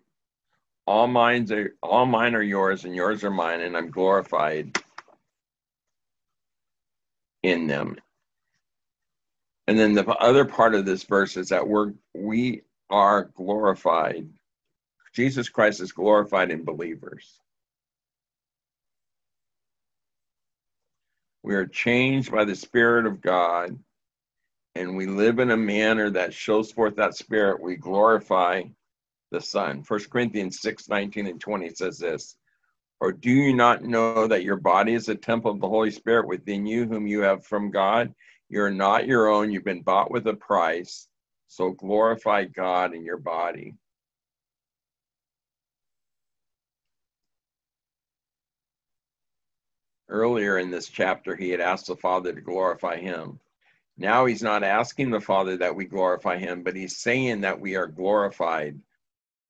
All 0.86 1.06
mine 1.06 1.50
are 1.52 1.70
all 1.82 2.06
mine 2.06 2.34
are 2.34 2.42
yours, 2.42 2.84
and 2.84 2.94
yours 2.94 3.22
are 3.24 3.30
mine, 3.30 3.60
and 3.60 3.76
I'm 3.76 3.90
glorified 3.90 4.76
in 7.42 7.66
them. 7.66 7.96
And 9.66 9.78
then 9.78 9.94
the 9.94 10.06
other 10.08 10.44
part 10.44 10.74
of 10.74 10.84
this 10.84 11.04
verse 11.04 11.36
is 11.36 11.48
that 11.50 11.66
we're 11.66 11.92
we 12.14 12.62
are 12.90 13.24
glorified. 13.36 14.28
Jesus 15.14 15.48
Christ 15.48 15.80
is 15.80 15.92
glorified 15.92 16.50
in 16.50 16.64
believers. 16.64 17.40
We 21.42 21.54
are 21.54 21.66
changed 21.66 22.30
by 22.32 22.44
the 22.44 22.56
Spirit 22.56 23.06
of 23.06 23.20
God, 23.20 23.78
and 24.74 24.96
we 24.96 25.06
live 25.06 25.38
in 25.38 25.50
a 25.50 25.56
manner 25.56 26.10
that 26.10 26.34
shows 26.34 26.72
forth 26.72 26.96
that 26.96 27.14
Spirit. 27.14 27.60
We 27.60 27.76
glorify 27.76 28.64
the 29.32 29.40
Son. 29.40 29.82
First 29.82 30.10
Corinthians 30.10 30.60
6 30.60 30.88
19 30.88 31.26
and 31.26 31.40
20 31.40 31.70
says 31.70 31.98
this 31.98 32.36
Or 33.00 33.10
do 33.10 33.30
you 33.30 33.54
not 33.54 33.82
know 33.82 34.28
that 34.28 34.44
your 34.44 34.56
body 34.56 34.94
is 34.94 35.08
a 35.08 35.16
temple 35.16 35.50
of 35.50 35.60
the 35.60 35.68
Holy 35.68 35.90
Spirit 35.90 36.28
within 36.28 36.66
you, 36.66 36.86
whom 36.86 37.06
you 37.06 37.22
have 37.22 37.44
from 37.44 37.70
God? 37.70 38.14
You're 38.48 38.70
not 38.70 39.06
your 39.06 39.28
own, 39.28 39.50
you've 39.50 39.64
been 39.64 39.82
bought 39.82 40.10
with 40.10 40.26
a 40.26 40.34
price. 40.34 41.08
So 41.48 41.72
glorify 41.72 42.44
God 42.44 42.94
in 42.94 43.04
your 43.04 43.18
body. 43.18 43.74
Earlier 50.08 50.58
in 50.58 50.70
this 50.70 50.88
chapter, 50.88 51.34
he 51.34 51.50
had 51.50 51.60
asked 51.60 51.86
the 51.86 51.96
Father 51.96 52.34
to 52.34 52.40
glorify 52.40 52.98
him. 52.98 53.40
Now 53.96 54.26
he's 54.26 54.42
not 54.42 54.62
asking 54.62 55.10
the 55.10 55.20
Father 55.20 55.56
that 55.58 55.74
we 55.74 55.84
glorify 55.84 56.38
him, 56.38 56.62
but 56.62 56.76
he's 56.76 56.98
saying 56.98 57.42
that 57.42 57.60
we 57.60 57.76
are 57.76 57.86
glorified. 57.86 58.78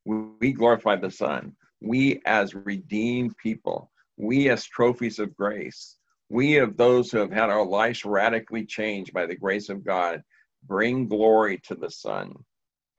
We 0.04 0.52
glorify 0.52 0.96
the 0.96 1.10
Son. 1.10 1.54
We, 1.80 2.20
as 2.26 2.54
redeemed 2.54 3.36
people, 3.36 3.90
we, 4.16 4.48
as 4.48 4.64
trophies 4.64 5.18
of 5.18 5.36
grace, 5.36 5.96
we, 6.28 6.58
of 6.58 6.76
those 6.76 7.10
who 7.10 7.18
have 7.18 7.32
had 7.32 7.50
our 7.50 7.64
lives 7.64 8.04
radically 8.04 8.64
changed 8.64 9.12
by 9.12 9.26
the 9.26 9.36
grace 9.36 9.68
of 9.68 9.84
God, 9.84 10.22
bring 10.66 11.08
glory 11.08 11.58
to 11.64 11.74
the 11.74 11.90
Son 11.90 12.34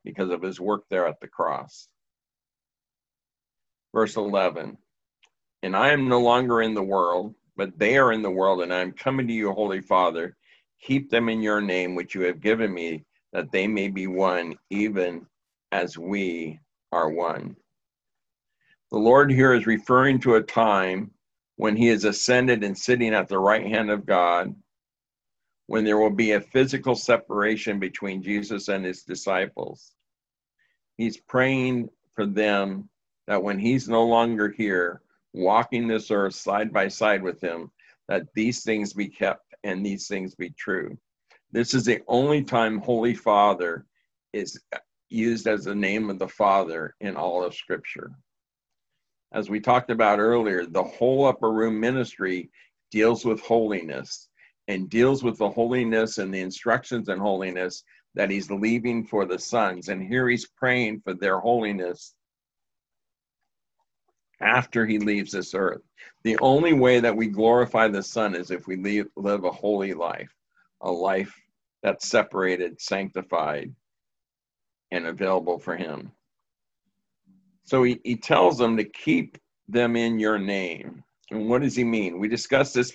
because 0.04 0.30
of 0.30 0.42
his 0.42 0.60
work 0.60 0.84
there 0.90 1.08
at 1.08 1.20
the 1.20 1.28
cross. 1.28 1.88
Verse 3.94 4.16
11 4.16 4.78
And 5.62 5.76
I 5.76 5.92
am 5.92 6.08
no 6.08 6.20
longer 6.20 6.62
in 6.62 6.74
the 6.74 6.84
world 6.84 7.36
but 7.56 7.78
they 7.78 7.98
are 7.98 8.12
in 8.12 8.22
the 8.22 8.32
world, 8.32 8.62
and 8.62 8.74
I 8.74 8.80
am 8.80 8.92
coming 8.92 9.28
to 9.28 9.34
you, 9.34 9.52
Holy 9.52 9.82
Father. 9.82 10.36
Keep 10.82 11.10
them 11.10 11.30
in 11.30 11.42
your 11.42 11.62
name, 11.62 11.96
which 11.96 12.16
you 12.16 12.22
have 12.22 12.42
given 12.42 12.74
me, 12.74 13.06
that 13.32 13.52
they 13.52 13.68
may 13.68 13.88
be 13.88 14.08
one, 14.08 14.56
even 14.70 15.26
as 15.72 15.98
we 15.98 16.60
are 16.94 17.10
one. 17.10 17.56
The 18.92 19.00
Lord 19.00 19.32
here 19.32 19.54
is 19.54 19.66
referring 19.66 20.20
to 20.20 20.36
a 20.36 20.44
time 20.44 21.12
when 21.56 21.76
he 21.76 21.90
is 21.90 22.06
ascended 22.06 22.64
and 22.64 22.78
sitting 22.78 23.14
at 23.14 23.28
the 23.28 23.40
right 23.40 23.66
hand 23.66 23.90
of 23.90 24.06
God, 24.06 24.56
when 25.68 25.84
there 25.84 25.98
will 25.98 26.12
be 26.12 26.34
a 26.34 26.42
physical 26.42 26.96
separation 26.96 27.80
between 27.80 28.22
Jesus 28.22 28.68
and 28.68 28.86
his 28.86 29.04
disciples. 29.04 29.94
He's 30.98 31.18
praying 31.18 31.90
for 32.14 32.26
them 32.26 32.90
that 33.28 33.42
when 33.42 33.58
he's 33.58 33.90
no 33.90 34.06
longer 34.06 34.50
here, 34.50 35.02
walking 35.34 35.88
this 35.88 36.12
earth 36.12 36.36
side 36.36 36.72
by 36.72 36.88
side 36.88 37.24
with 37.24 37.42
him, 37.42 37.72
that 38.08 38.28
these 38.36 38.64
things 38.64 38.94
be 38.94 39.08
kept 39.08 39.56
and 39.64 39.84
these 39.84 40.08
things 40.08 40.36
be 40.36 40.52
true. 40.52 40.96
This 41.52 41.74
is 41.74 41.86
the 41.86 42.02
only 42.08 42.44
time 42.44 42.78
Holy 42.80 43.16
Father 43.16 43.86
is 44.34 44.60
used 45.14 45.48
as 45.48 45.64
the 45.64 45.76
name 45.76 46.10
of 46.10 46.20
the 46.20 46.28
Father 46.28 46.96
in 47.02 47.16
all 47.16 47.44
of 47.44 47.54
Scripture. 47.54 48.12
As 49.32 49.50
we 49.50 49.60
talked 49.60 49.90
about 49.90 50.20
earlier, 50.20 50.66
the 50.66 50.84
whole 50.84 51.26
upper 51.26 51.52
room 51.52 51.80
ministry 51.80 52.50
deals 52.92 53.26
with 53.26 53.42
holiness 53.42 54.30
and 54.68 54.90
deals 54.90 55.24
with 55.24 55.38
the 55.38 55.50
holiness 55.50 56.18
and 56.18 56.34
the 56.34 56.40
instructions 56.40 57.10
in 57.10 57.18
holiness 57.18 57.84
that 58.16 58.30
he's 58.30 58.52
leaving 58.52 59.04
for 59.04 59.26
the 59.26 59.40
sons. 59.40 59.90
And 59.90 60.04
here 60.04 60.30
he's 60.30 60.48
praying 60.48 61.02
for 61.02 61.14
their 61.14 61.40
holiness 61.40 62.14
after 64.40 64.86
he 64.86 65.00
leaves 65.00 65.32
this 65.32 65.54
earth. 65.54 65.82
The 66.24 66.38
only 66.40 66.74
way 66.74 67.00
that 67.00 67.16
we 67.16 67.28
glorify 67.28 67.88
the 67.88 68.04
Son 68.04 68.36
is 68.36 68.52
if 68.52 68.68
we 68.68 68.76
leave, 68.76 69.08
live 69.16 69.46
a 69.46 69.52
holy 69.52 69.94
life, 69.94 70.32
a 70.82 70.92
life 70.92 71.34
that's 71.82 72.08
separated, 72.08 72.80
sanctified, 72.80 73.74
and 74.94 75.08
available 75.08 75.60
for 75.60 75.76
Him. 75.76 76.12
So 77.66 77.84
he, 77.84 78.00
he 78.04 78.16
tells 78.16 78.58
them 78.58 78.78
to 78.78 78.84
keep 78.84 79.38
them 79.68 79.96
in 79.96 80.20
your 80.20 80.38
name. 80.38 81.04
And 81.32 81.50
what 81.50 81.62
does 81.62 81.76
he 81.76 81.84
mean? 81.84 82.20
We 82.20 82.28
discussed 82.28 82.74
this 82.74 82.94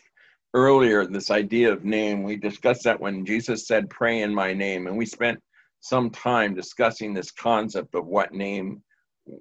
earlier, 0.54 1.06
this 1.06 1.30
idea 1.30 1.72
of 1.72 1.84
name. 1.84 2.22
We 2.22 2.36
discussed 2.36 2.84
that 2.84 3.00
when 3.00 3.24
Jesus 3.24 3.66
said, 3.66 3.90
Pray 3.90 4.20
in 4.22 4.34
my 4.34 4.52
name. 4.52 4.86
And 4.86 4.96
we 4.96 5.06
spent 5.06 5.40
some 5.80 6.10
time 6.10 6.54
discussing 6.54 7.14
this 7.14 7.30
concept 7.30 7.94
of 7.94 8.06
what 8.06 8.32
name 8.32 8.82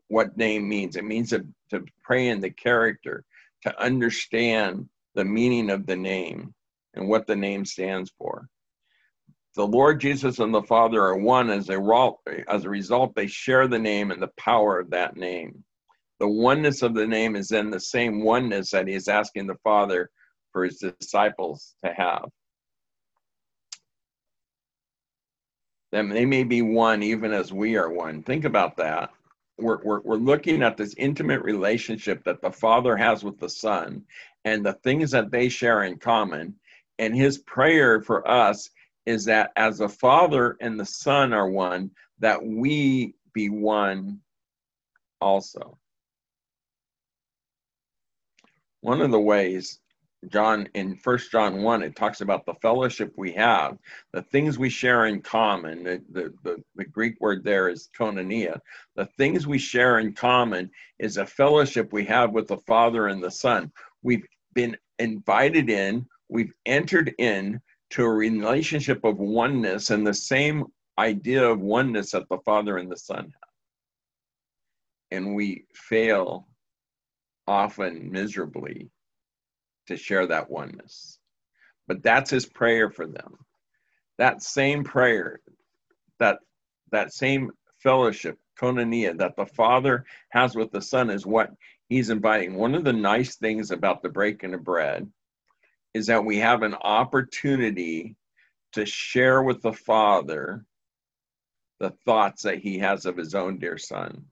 what 0.10 0.36
name 0.38 0.68
means. 0.68 0.98
It 0.98 1.06
means 1.06 1.30
to, 1.30 1.46
to 1.70 1.86
pray 2.04 2.28
in 2.28 2.42
the 2.42 2.50
character, 2.50 3.24
to 3.64 3.82
understand 3.82 4.90
the 5.16 5.24
meaning 5.24 5.70
of 5.70 5.86
the 5.86 5.96
name 5.96 6.54
and 6.94 7.08
what 7.08 7.26
the 7.26 7.36
name 7.36 7.64
stands 7.64 8.12
for. 8.18 8.50
The 9.58 9.68
Lord 9.68 10.00
Jesus 10.00 10.40
and 10.40 10.54
the 10.54 10.62
Father 10.62 11.02
are 11.02 11.18
one 11.18 11.50
as 11.50 11.70
a, 11.70 11.80
result, 11.80 13.16
they 13.16 13.28
share 13.28 13.68
the 13.68 13.80
name 13.80 14.12
and 14.12 14.22
the 14.22 14.32
power 14.38 14.80
of 14.80 14.92
that 14.92 15.18
name. 15.18 15.64
The 16.20 16.28
oneness 16.30 16.82
of 16.82 16.94
the 16.94 17.08
name 17.08 17.36
is 17.36 17.52
in 17.52 17.70
the 17.70 17.80
same 17.80 18.24
oneness 18.24 18.72
that 18.72 18.88
he 18.88 18.94
is 18.94 19.10
asking 19.10 19.48
the 19.48 19.58
Father 19.64 20.10
for 20.54 20.64
his 20.64 20.78
disciples 20.78 21.74
to 21.84 21.92
have. 21.92 22.30
Then 25.92 26.08
they 26.10 26.26
may 26.26 26.44
be 26.44 26.62
one 26.62 27.04
even 27.04 27.34
as 27.34 27.52
we 27.52 27.76
are 27.76 27.92
one. 27.92 28.24
Think 28.24 28.46
about 28.46 28.78
that 28.78 29.10
we're, 29.58 29.84
we're, 29.84 30.02
we're 30.02 30.16
looking 30.16 30.62
at 30.62 30.78
this 30.78 30.94
intimate 30.98 31.42
relationship 31.42 32.24
that 32.24 32.42
the 32.42 32.52
father 32.52 32.96
has 32.96 33.24
with 33.24 33.40
the 33.40 33.50
son 33.50 34.04
and 34.46 34.66
the 34.66 34.74
things 34.74 35.12
that 35.12 35.32
they 35.32 35.50
share 35.50 35.84
in 35.84 35.98
common 35.98 36.56
and 37.00 37.16
his 37.16 37.40
prayer 37.40 38.02
for 38.02 38.28
us 38.30 38.70
is 39.08 39.26
that 39.26 39.52
as 39.56 39.80
the 39.80 39.90
father 39.90 40.58
and 40.62 40.80
the 40.80 40.86
son 40.86 41.34
are 41.34 41.50
one 41.50 41.90
that 42.20 42.46
we 42.46 43.16
be 43.34 43.50
one 43.50 44.20
also 45.22 45.80
one 48.82 49.02
of 49.02 49.10
the 49.10 49.20
ways 49.20 49.80
John 50.30 50.68
in 50.74 50.96
First 50.96 51.32
John 51.32 51.62
one, 51.62 51.84
it 51.84 51.96
talks 51.96 52.22
about 52.22 52.46
the 52.46 52.56
fellowship 52.56 53.14
we 53.16 53.32
have, 53.34 53.78
the 54.14 54.24
things 54.24 54.58
we 54.58 54.70
share 54.70 55.06
in 55.06 55.22
common. 55.22 55.84
The, 55.84 56.02
the, 56.10 56.34
the, 56.44 56.64
the, 56.76 56.86
Greek 56.86 57.20
word 57.22 57.44
there 57.44 57.70
is 57.70 57.90
koinonia. 57.98 58.60
The 58.96 59.06
things 59.06 59.46
we 59.46 59.60
share 59.60 60.00
in 60.00 60.14
common 60.14 60.72
is 60.98 61.18
a 61.18 61.26
fellowship 61.26 61.94
we 61.94 62.04
have 62.06 62.32
with 62.32 62.48
the 62.48 62.58
Father 62.58 63.08
and 63.08 63.24
the 63.24 63.32
Son. 63.32 63.72
We've 64.02 64.26
been 64.54 64.76
invited 64.98 65.70
in, 65.70 66.08
we've 66.30 66.54
entered 66.66 67.14
in 67.20 67.62
to 67.92 68.04
a 68.04 68.10
relationship 68.10 69.04
of 69.04 69.18
oneness 69.18 69.90
and 69.90 70.06
the 70.06 70.14
same 70.14 70.66
idea 70.98 71.48
of 71.48 71.60
oneness 71.60 72.12
that 72.12 72.28
the 72.30 72.40
Father 72.40 72.78
and 72.78 72.92
the 72.92 72.98
Son 72.98 73.24
have. 73.26 73.50
And 75.12 75.36
we 75.36 75.66
fail 75.74 76.48
often 77.48 78.12
miserably 78.12 78.90
to 79.88 79.96
share 79.96 80.28
that 80.28 80.50
oneness. 80.50 81.20
But 81.88 82.04
that's 82.04 82.30
his 82.30 82.46
prayer 82.46 82.90
for 82.90 83.08
them. 83.08 83.38
That 84.18 84.42
same 84.42 84.84
prayer, 84.84 85.40
that 86.20 86.40
that 86.92 87.14
same 87.14 87.52
fellowship, 87.82 88.38
koinonia, 88.60 89.18
that 89.18 89.36
the 89.38 89.46
Father 89.46 90.04
has 90.30 90.56
with 90.56 90.72
the 90.72 90.82
Son 90.82 91.10
is 91.10 91.26
what 91.26 91.52
he's 91.88 92.10
inviting. 92.10 92.56
One 92.56 92.76
of 92.76 92.84
the 92.84 92.94
nice 92.94 93.36
things 93.36 93.72
about 93.72 94.02
the 94.02 94.10
breaking 94.10 94.54
of 94.54 94.64
bread 94.64 95.08
is 95.98 96.06
that 96.06 96.24
we 96.24 96.38
have 96.38 96.62
an 96.62 96.76
opportunity 96.76 98.16
to 98.72 98.86
share 98.86 99.42
with 99.42 99.64
the 99.64 99.74
Father 99.74 100.64
the 101.80 101.90
thoughts 102.06 102.44
that 102.44 102.60
he 102.60 102.78
has 102.78 103.08
of 103.08 103.18
his 103.18 103.34
own 103.34 103.58
dear 103.58 103.80
son. 103.80 104.24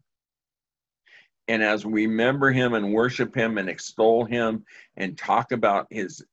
And 1.48 1.64
as 1.64 1.84
we 1.84 2.06
remember 2.06 2.52
him 2.52 2.76
and 2.76 2.94
worship 2.94 3.36
him 3.36 3.58
and 3.58 3.68
extol 3.68 4.26
him 4.26 4.64
and 4.96 5.18
talk 5.18 5.52
about 5.52 5.88
his 5.90 6.24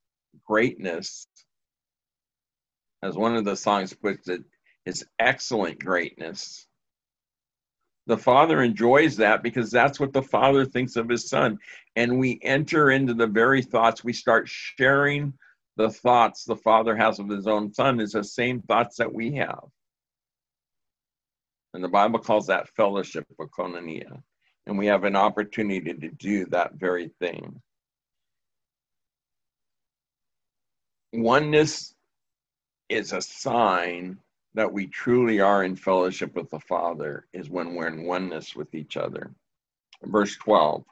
greatness, 0.46 1.26
as 3.02 3.16
one 3.16 3.34
of 3.34 3.46
the 3.46 3.56
songs 3.56 3.94
puts 3.94 4.28
it, 4.28 4.42
his 4.84 5.04
excellent 5.18 5.78
greatness. 5.78 6.66
The 8.06 8.18
Father 8.18 8.62
enjoys 8.62 9.16
that 9.18 9.42
because 9.42 9.70
that's 9.70 10.00
what 10.00 10.12
the 10.12 10.22
Father 10.22 10.64
thinks 10.64 10.96
of 10.96 11.08
his 11.08 11.28
Son. 11.28 11.58
And 11.94 12.18
we 12.18 12.40
enter 12.42 12.90
into 12.90 13.14
the 13.14 13.26
very 13.26 13.62
thoughts, 13.62 14.02
we 14.02 14.12
start 14.12 14.48
sharing 14.48 15.32
the 15.76 15.90
thoughts 15.90 16.44
the 16.44 16.56
Father 16.56 16.96
has 16.96 17.18
of 17.18 17.28
his 17.28 17.46
own 17.46 17.72
Son, 17.72 18.00
is 18.00 18.12
the 18.12 18.24
same 18.24 18.60
thoughts 18.62 18.96
that 18.96 19.12
we 19.12 19.34
have. 19.36 19.64
And 21.74 21.82
the 21.82 21.88
Bible 21.88 22.18
calls 22.18 22.46
that 22.48 22.68
fellowship 22.70 23.26
of 23.38 23.50
koinonia. 23.50 24.20
And 24.66 24.76
we 24.76 24.86
have 24.86 25.04
an 25.04 25.16
opportunity 25.16 25.94
to 25.94 26.10
do 26.10 26.46
that 26.46 26.74
very 26.74 27.08
thing. 27.20 27.60
Oneness 31.12 31.94
is 32.88 33.12
a 33.12 33.20
sign 33.20 34.18
that 34.54 34.72
we 34.72 34.86
truly 34.86 35.40
are 35.40 35.64
in 35.64 35.76
fellowship 35.76 36.34
with 36.34 36.50
the 36.50 36.60
Father 36.60 37.26
is 37.32 37.48
when 37.48 37.74
we're 37.74 37.88
in 37.88 38.04
oneness 38.04 38.54
with 38.54 38.74
each 38.74 38.96
other. 38.96 39.32
Verse 40.02 40.36
12 40.36 40.84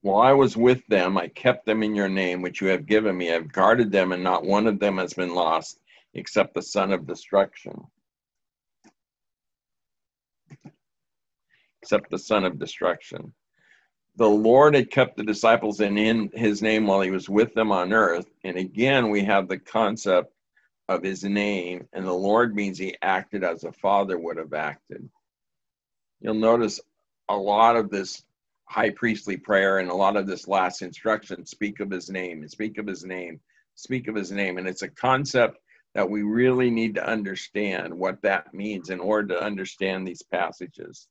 While 0.00 0.22
I 0.22 0.32
was 0.32 0.56
with 0.56 0.86
them, 0.86 1.18
I 1.18 1.28
kept 1.28 1.66
them 1.66 1.82
in 1.82 1.94
your 1.94 2.08
name, 2.08 2.40
which 2.40 2.60
you 2.60 2.68
have 2.68 2.86
given 2.86 3.16
me. 3.16 3.32
I've 3.32 3.52
guarded 3.52 3.92
them, 3.92 4.12
and 4.12 4.22
not 4.22 4.44
one 4.44 4.66
of 4.66 4.78
them 4.78 4.98
has 4.98 5.14
been 5.14 5.34
lost 5.34 5.78
except 6.14 6.54
the 6.54 6.62
son 6.62 6.92
of 6.92 7.06
destruction. 7.06 7.84
Except 11.82 12.10
the 12.10 12.18
son 12.18 12.44
of 12.44 12.58
destruction. 12.58 13.34
The 14.16 14.28
Lord 14.28 14.74
had 14.74 14.90
kept 14.90 15.16
the 15.16 15.24
disciples 15.24 15.80
in, 15.80 15.98
in 15.98 16.30
his 16.32 16.62
name 16.62 16.86
while 16.86 17.00
he 17.00 17.10
was 17.10 17.28
with 17.28 17.52
them 17.52 17.72
on 17.72 17.92
earth. 17.92 18.30
And 18.44 18.56
again, 18.56 19.10
we 19.10 19.24
have 19.24 19.48
the 19.48 19.58
concept 19.58 20.33
of 20.88 21.02
his 21.02 21.24
name, 21.24 21.88
and 21.92 22.06
the 22.06 22.12
Lord 22.12 22.54
means 22.54 22.78
he 22.78 22.96
acted 23.02 23.42
as 23.44 23.64
a 23.64 23.72
father 23.72 24.18
would 24.18 24.36
have 24.36 24.52
acted. 24.52 25.08
You'll 26.20 26.34
notice 26.34 26.80
a 27.28 27.36
lot 27.36 27.76
of 27.76 27.90
this 27.90 28.22
high 28.66 28.90
priestly 28.90 29.36
prayer 29.36 29.78
and 29.78 29.90
a 29.90 29.94
lot 29.94 30.16
of 30.16 30.26
this 30.26 30.48
last 30.48 30.82
instruction 30.82 31.46
speak 31.46 31.80
of 31.80 31.90
his 31.90 32.10
name 32.10 32.42
and 32.42 32.50
speak 32.50 32.78
of 32.78 32.86
his 32.86 33.04
name, 33.04 33.40
speak 33.74 34.08
of 34.08 34.14
his 34.14 34.32
name. 34.32 34.58
And 34.58 34.66
it's 34.66 34.82
a 34.82 34.88
concept 34.88 35.58
that 35.94 36.08
we 36.08 36.22
really 36.22 36.70
need 36.70 36.94
to 36.96 37.06
understand 37.06 37.94
what 37.94 38.20
that 38.22 38.52
means 38.52 38.90
in 38.90 39.00
order 39.00 39.28
to 39.28 39.42
understand 39.42 40.06
these 40.06 40.22
passages. 40.22 41.08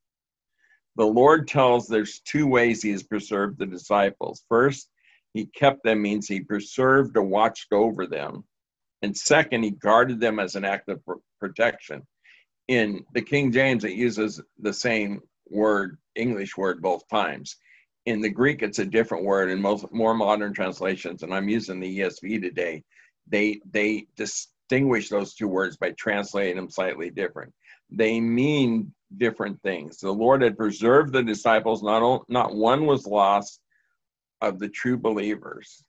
The 0.96 1.06
Lord 1.06 1.48
tells 1.48 1.88
there's 1.88 2.20
two 2.20 2.48
ways 2.48 2.82
he 2.82 2.92
has 2.92 3.04
preserved 3.04 3.58
the 3.58 3.66
disciples. 3.66 4.44
First, 4.50 4.90
he 5.34 5.48
kept 5.48 5.84
them 5.84 6.02
means 6.02 6.28
he 6.28 6.42
preserved 6.42 7.18
or 7.18 7.24
watched 7.24 7.72
over 7.72 8.06
them. 8.06 8.44
And 9.04 9.16
second, 9.16 9.63
he 9.63 9.72
guarded 9.72 10.22
them 10.22 10.39
as 10.39 10.56
an 10.56 10.63
act 10.63 10.88
of 10.88 11.02
protection. 11.38 12.08
In 12.70 13.06
the 13.13 13.22
King 13.22 13.52
James, 13.52 13.84
it 13.84 13.92
uses 13.92 14.42
the 14.60 14.72
same 14.72 15.20
word, 15.50 15.98
English 16.16 16.56
word, 16.56 16.82
both 16.82 17.06
times. 17.10 17.58
In 18.06 18.22
the 18.22 18.30
Greek, 18.30 18.62
it's 18.62 18.80
a 18.80 18.86
different 18.86 19.26
word. 19.26 19.50
In 19.50 19.62
most 19.62 19.92
more 19.92 20.13
modern 20.13 20.54
translations, 20.54 21.22
and 21.22 21.34
I'm 21.34 21.50
using 21.50 21.82
the 21.82 22.00
ESV 22.00 22.42
today, 22.42 22.84
they 23.28 23.60
they 23.70 24.08
distinguish 24.16 25.10
those 25.10 25.34
two 25.34 25.50
words 25.50 25.76
by 25.76 25.92
translating 25.92 26.56
them 26.56 26.70
slightly 26.70 27.10
different. 27.10 27.54
They 27.89 28.22
mean 28.22 28.94
different 29.18 29.62
things. 29.62 29.98
The 29.98 30.12
Lord 30.12 30.42
had 30.42 30.58
preserved 30.58 31.12
the 31.12 31.24
disciples; 31.24 31.84
not 31.84 32.24
not 32.30 32.56
one 32.56 32.86
was 32.86 33.06
lost 33.06 33.60
of 34.39 34.60
the 34.60 34.70
true 34.70 34.98
believers. 34.98 35.84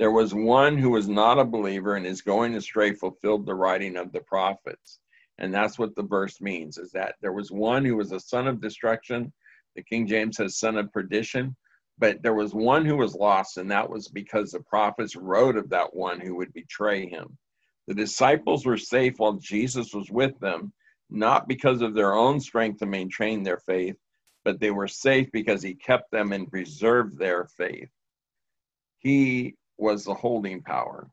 There 0.00 0.10
was 0.10 0.32
one 0.32 0.78
who 0.78 0.88
was 0.88 1.10
not 1.10 1.38
a 1.38 1.44
believer 1.44 1.94
and 1.94 2.06
is 2.06 2.22
going 2.22 2.54
astray 2.54 2.94
fulfilled 2.94 3.44
the 3.44 3.54
writing 3.54 3.98
of 3.98 4.12
the 4.12 4.22
prophets. 4.22 4.98
And 5.36 5.52
that's 5.52 5.78
what 5.78 5.94
the 5.94 6.02
verse 6.02 6.40
means 6.40 6.78
is 6.78 6.90
that 6.92 7.16
there 7.20 7.34
was 7.34 7.52
one 7.52 7.84
who 7.84 7.98
was 7.98 8.10
a 8.10 8.18
son 8.18 8.48
of 8.48 8.62
destruction. 8.62 9.30
The 9.76 9.82
King 9.82 10.06
James 10.06 10.38
says 10.38 10.58
son 10.58 10.78
of 10.78 10.90
perdition. 10.90 11.54
But 11.98 12.22
there 12.22 12.32
was 12.32 12.54
one 12.54 12.86
who 12.86 12.96
was 12.96 13.14
lost, 13.14 13.58
and 13.58 13.70
that 13.72 13.90
was 13.90 14.08
because 14.08 14.52
the 14.52 14.60
prophets 14.60 15.16
wrote 15.16 15.58
of 15.58 15.68
that 15.68 15.94
one 15.94 16.18
who 16.18 16.34
would 16.36 16.54
betray 16.54 17.06
him. 17.06 17.36
The 17.86 17.92
disciples 17.92 18.64
were 18.64 18.78
safe 18.78 19.18
while 19.18 19.34
Jesus 19.34 19.92
was 19.92 20.10
with 20.10 20.40
them, 20.40 20.72
not 21.10 21.46
because 21.46 21.82
of 21.82 21.92
their 21.92 22.14
own 22.14 22.40
strength 22.40 22.78
to 22.78 22.86
maintain 22.86 23.42
their 23.42 23.58
faith, 23.58 23.96
but 24.46 24.60
they 24.60 24.70
were 24.70 24.88
safe 24.88 25.30
because 25.30 25.62
he 25.62 25.74
kept 25.74 26.10
them 26.10 26.32
and 26.32 26.50
preserved 26.50 27.18
their 27.18 27.44
faith. 27.44 27.90
He 29.00 29.56
was 29.80 30.04
the 30.04 30.14
holding 30.14 30.62
power. 30.62 31.08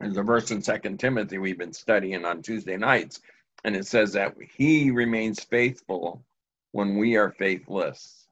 There's 0.00 0.16
a 0.16 0.22
verse 0.22 0.50
in 0.50 0.62
Second 0.62 0.98
Timothy 0.98 1.38
we've 1.38 1.58
been 1.58 1.74
studying 1.74 2.24
on 2.24 2.42
Tuesday 2.42 2.76
nights, 2.76 3.20
and 3.64 3.76
it 3.76 3.86
says 3.86 4.14
that 4.14 4.34
he 4.56 4.90
remains 4.90 5.44
faithful 5.44 6.24
when 6.72 6.96
we 6.96 7.16
are 7.16 7.32
faithless. 7.32 8.26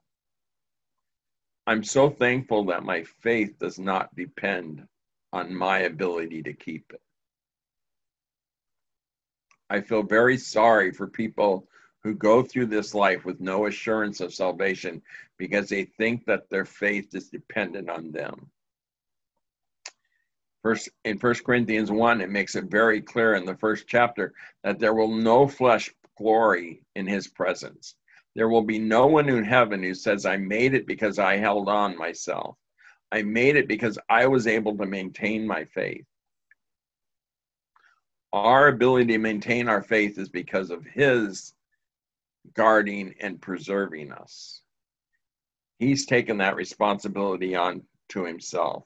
I'm 1.66 1.84
so 1.84 2.08
thankful 2.08 2.64
that 2.66 2.84
my 2.84 3.04
faith 3.20 3.58
does 3.58 3.78
not 3.78 4.14
depend 4.16 4.86
on 5.34 5.54
my 5.54 5.80
ability 5.80 6.42
to 6.44 6.54
keep 6.54 6.90
it. 6.94 7.02
I 9.68 9.82
feel 9.82 10.02
very 10.02 10.38
sorry 10.38 10.92
for 10.92 11.06
people 11.06 11.68
who 12.08 12.14
go 12.14 12.42
through 12.42 12.64
this 12.64 12.94
life 12.94 13.26
with 13.26 13.38
no 13.38 13.66
assurance 13.66 14.20
of 14.20 14.32
salvation 14.32 15.02
because 15.36 15.68
they 15.68 15.84
think 15.84 16.24
that 16.24 16.48
their 16.48 16.64
faith 16.64 17.14
is 17.14 17.28
dependent 17.28 17.90
on 17.90 18.10
them. 18.10 18.50
First, 20.62 20.88
in 21.04 21.18
First 21.18 21.44
Corinthians 21.44 21.90
1, 21.90 22.22
it 22.22 22.30
makes 22.30 22.56
it 22.56 22.64
very 22.64 23.02
clear 23.02 23.34
in 23.34 23.44
the 23.44 23.58
first 23.58 23.86
chapter 23.86 24.32
that 24.64 24.78
there 24.78 24.94
will 24.94 25.14
no 25.14 25.46
flesh 25.46 25.94
glory 26.16 26.80
in 26.96 27.06
his 27.06 27.28
presence. 27.28 27.94
There 28.34 28.48
will 28.48 28.62
be 28.62 28.78
no 28.78 29.06
one 29.06 29.28
in 29.28 29.44
heaven 29.44 29.82
who 29.82 29.92
says, 29.92 30.24
I 30.24 30.38
made 30.38 30.72
it 30.72 30.86
because 30.86 31.18
I 31.18 31.36
held 31.36 31.68
on 31.68 31.98
myself. 31.98 32.56
I 33.12 33.20
made 33.20 33.56
it 33.56 33.68
because 33.68 33.98
I 34.08 34.26
was 34.28 34.46
able 34.46 34.78
to 34.78 34.86
maintain 34.86 35.46
my 35.46 35.66
faith. 35.66 36.06
Our 38.32 38.68
ability 38.68 39.12
to 39.12 39.18
maintain 39.18 39.68
our 39.68 39.82
faith 39.82 40.18
is 40.18 40.30
because 40.30 40.70
of 40.70 40.86
his 40.86 41.52
guarding 42.54 43.14
and 43.20 43.40
preserving 43.40 44.12
us. 44.12 44.62
He's 45.78 46.06
taken 46.06 46.38
that 46.38 46.56
responsibility 46.56 47.54
on 47.54 47.82
to 48.10 48.24
himself, 48.24 48.84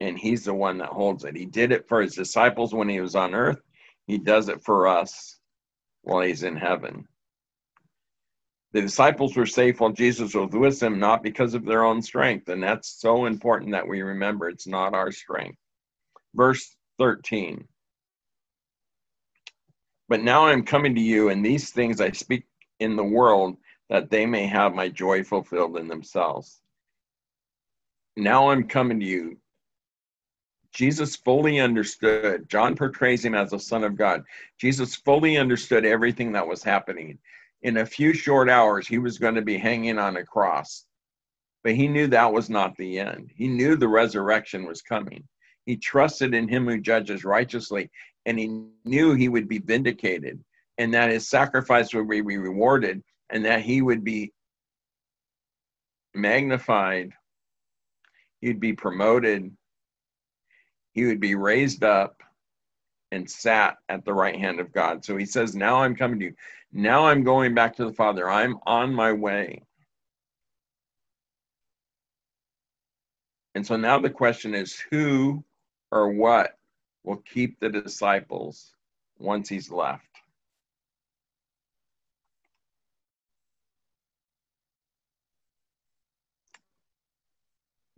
and 0.00 0.18
he's 0.18 0.44
the 0.44 0.54
one 0.54 0.78
that 0.78 0.88
holds 0.88 1.24
it. 1.24 1.36
He 1.36 1.46
did 1.46 1.72
it 1.72 1.88
for 1.88 2.02
his 2.02 2.14
disciples 2.14 2.74
when 2.74 2.88
he 2.88 3.00
was 3.00 3.14
on 3.14 3.34
earth, 3.34 3.60
he 4.06 4.18
does 4.18 4.48
it 4.48 4.62
for 4.62 4.86
us 4.86 5.38
while 6.02 6.20
he's 6.20 6.42
in 6.42 6.56
heaven. 6.56 7.08
The 8.72 8.82
disciples 8.82 9.36
were 9.36 9.46
safe 9.46 9.80
while 9.80 9.92
Jesus 9.92 10.34
was 10.34 10.50
with 10.52 10.80
them, 10.80 10.98
not 10.98 11.22
because 11.22 11.54
of 11.54 11.64
their 11.64 11.84
own 11.84 12.02
strength. 12.02 12.48
And 12.48 12.60
that's 12.60 13.00
so 13.00 13.26
important 13.26 13.70
that 13.70 13.86
we 13.86 14.02
remember 14.02 14.48
it's 14.48 14.66
not 14.66 14.94
our 14.94 15.12
strength. 15.12 15.58
Verse 16.34 16.74
13. 16.98 17.68
But 20.08 20.22
now 20.22 20.46
I'm 20.46 20.64
coming 20.64 20.96
to 20.96 21.00
you, 21.00 21.28
and 21.28 21.44
these 21.44 21.70
things 21.70 22.00
I 22.00 22.10
speak 22.10 22.46
in 22.80 22.96
the 22.96 23.04
world 23.04 23.56
that 23.88 24.10
they 24.10 24.26
may 24.26 24.46
have 24.46 24.74
my 24.74 24.88
joy 24.88 25.22
fulfilled 25.22 25.76
in 25.76 25.88
themselves. 25.88 26.60
Now 28.16 28.50
I'm 28.50 28.68
coming 28.68 29.00
to 29.00 29.06
you. 29.06 29.38
Jesus 30.72 31.14
fully 31.14 31.60
understood. 31.60 32.48
John 32.48 32.74
portrays 32.74 33.24
him 33.24 33.34
as 33.34 33.50
the 33.50 33.60
Son 33.60 33.84
of 33.84 33.96
God. 33.96 34.24
Jesus 34.58 34.96
fully 34.96 35.36
understood 35.36 35.84
everything 35.84 36.32
that 36.32 36.46
was 36.46 36.62
happening. 36.64 37.18
In 37.62 37.78
a 37.78 37.86
few 37.86 38.12
short 38.12 38.50
hours, 38.50 38.86
he 38.86 38.98
was 38.98 39.18
going 39.18 39.36
to 39.36 39.42
be 39.42 39.56
hanging 39.56 39.98
on 39.98 40.16
a 40.16 40.24
cross. 40.24 40.86
But 41.62 41.76
he 41.76 41.88
knew 41.88 42.08
that 42.08 42.32
was 42.32 42.50
not 42.50 42.76
the 42.76 42.98
end. 42.98 43.30
He 43.34 43.48
knew 43.48 43.76
the 43.76 43.88
resurrection 43.88 44.66
was 44.66 44.82
coming. 44.82 45.24
He 45.64 45.76
trusted 45.76 46.34
in 46.34 46.48
him 46.48 46.66
who 46.66 46.80
judges 46.80 47.24
righteously, 47.24 47.90
and 48.26 48.38
he 48.38 48.64
knew 48.84 49.14
he 49.14 49.28
would 49.28 49.48
be 49.48 49.58
vindicated 49.58 50.44
and 50.78 50.94
that 50.94 51.10
his 51.10 51.28
sacrifice 51.28 51.92
would 51.94 52.08
be 52.08 52.20
rewarded 52.20 53.02
and 53.30 53.44
that 53.44 53.62
he 53.62 53.82
would 53.82 54.04
be 54.04 54.32
magnified, 56.14 57.12
he'd 58.40 58.60
be 58.60 58.72
promoted, 58.72 59.50
he 60.92 61.04
would 61.04 61.20
be 61.20 61.34
raised 61.34 61.84
up 61.84 62.22
and 63.10 63.30
sat 63.30 63.76
at 63.88 64.04
the 64.04 64.12
right 64.12 64.38
hand 64.38 64.60
of 64.60 64.72
God. 64.72 65.04
So 65.04 65.16
he 65.16 65.26
says, 65.26 65.54
Now 65.54 65.82
I'm 65.82 65.94
coming 65.94 66.18
to 66.20 66.26
you. 66.26 66.34
Now 66.72 67.06
I'm 67.06 67.22
going 67.22 67.54
back 67.54 67.76
to 67.76 67.84
the 67.84 67.92
Father. 67.92 68.28
I'm 68.28 68.58
on 68.66 68.92
my 68.92 69.12
way. 69.12 69.62
And 73.54 73.64
so 73.64 73.76
now 73.76 74.00
the 74.00 74.10
question 74.10 74.54
is 74.54 74.82
who 74.90 75.44
or 75.92 76.08
what 76.08 76.58
will 77.04 77.18
keep 77.18 77.60
the 77.60 77.68
disciples 77.68 78.72
once 79.18 79.48
he's 79.48 79.70
left? 79.70 80.13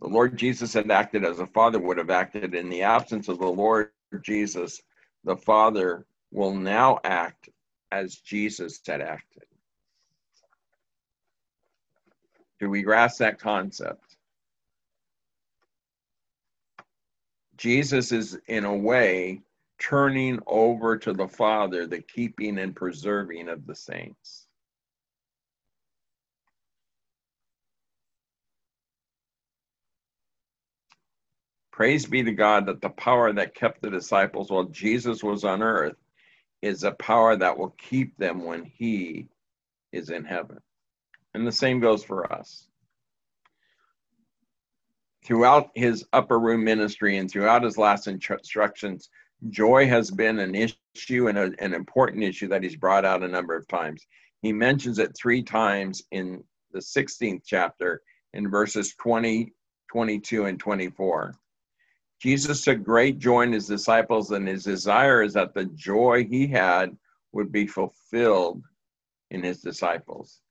The 0.01 0.07
Lord 0.07 0.37
Jesus 0.37 0.73
had 0.73 0.91
acted 0.91 1.25
as 1.25 1.39
a 1.39 1.47
father 1.47 1.79
would 1.79 1.97
have 1.97 2.09
acted. 2.09 2.53
In 2.53 2.69
the 2.69 2.83
absence 2.83 3.27
of 3.29 3.39
the 3.39 3.47
Lord 3.47 3.91
Jesus, 4.21 4.81
the 5.23 5.37
Father 5.37 6.05
will 6.31 6.53
now 6.53 6.99
act 7.03 7.49
as 7.91 8.15
Jesus 8.17 8.79
had 8.85 9.01
acted. 9.01 9.43
Do 12.59 12.69
we 12.69 12.81
grasp 12.81 13.19
that 13.19 13.39
concept? 13.39 14.17
Jesus 17.57 18.11
is, 18.11 18.37
in 18.47 18.65
a 18.65 18.75
way, 18.75 19.41
turning 19.79 20.39
over 20.47 20.97
to 20.97 21.13
the 21.13 21.27
Father 21.27 21.87
the 21.87 22.01
keeping 22.01 22.59
and 22.59 22.75
preserving 22.75 23.49
of 23.49 23.65
the 23.65 23.75
saints. 23.75 24.46
Praise 31.77 32.07
be 32.07 32.23
to 32.23 32.31
God 32.31 32.65
that 32.65 32.81
the 32.81 32.89
power 32.89 33.31
that 33.31 33.53
kept 33.53 33.83
the 33.83 33.91
disciples 33.91 34.49
while 34.49 34.63
Jesus 34.63 35.23
was 35.23 35.43
on 35.43 35.61
earth 35.61 35.95
is 36.63 36.83
a 36.83 36.93
power 36.93 37.35
that 37.35 37.55
will 37.55 37.75
keep 37.77 38.17
them 38.17 38.43
when 38.43 38.63
he 38.63 39.27
is 39.91 40.09
in 40.09 40.25
heaven. 40.25 40.57
And 41.35 41.45
the 41.45 41.51
same 41.51 41.79
goes 41.79 42.03
for 42.03 42.33
us. 42.33 42.65
Throughout 45.23 45.69
his 45.75 46.03
upper 46.13 46.39
room 46.39 46.63
ministry 46.63 47.17
and 47.17 47.29
throughout 47.29 47.61
his 47.61 47.77
last 47.77 48.07
instructions, 48.07 49.09
joy 49.51 49.85
has 49.85 50.09
been 50.09 50.39
an 50.39 50.55
issue 50.55 51.27
and 51.27 51.37
a, 51.37 51.51
an 51.59 51.75
important 51.75 52.23
issue 52.23 52.47
that 52.47 52.63
he's 52.63 52.75
brought 52.75 53.05
out 53.05 53.21
a 53.21 53.27
number 53.27 53.55
of 53.55 53.67
times. 53.67 54.03
He 54.41 54.51
mentions 54.51 54.97
it 54.97 55.15
three 55.15 55.43
times 55.43 56.01
in 56.09 56.43
the 56.71 56.79
16th 56.79 57.43
chapter 57.45 58.01
in 58.33 58.49
verses 58.49 58.95
20, 58.95 59.53
22, 59.91 60.45
and 60.45 60.59
24. 60.59 61.35
Jesus 62.19 62.63
took 62.63 62.83
great 62.83 63.19
joy 63.19 63.43
in 63.43 63.53
his 63.53 63.67
disciples, 63.67 64.31
and 64.31 64.47
his 64.47 64.63
desire 64.63 65.21
is 65.21 65.33
that 65.33 65.53
the 65.53 65.65
joy 65.65 66.25
he 66.25 66.47
had 66.47 66.97
would 67.31 67.51
be 67.51 67.67
fulfilled 67.67 68.63
in 69.29 69.43
his 69.43 69.61
disciples. 69.61 70.41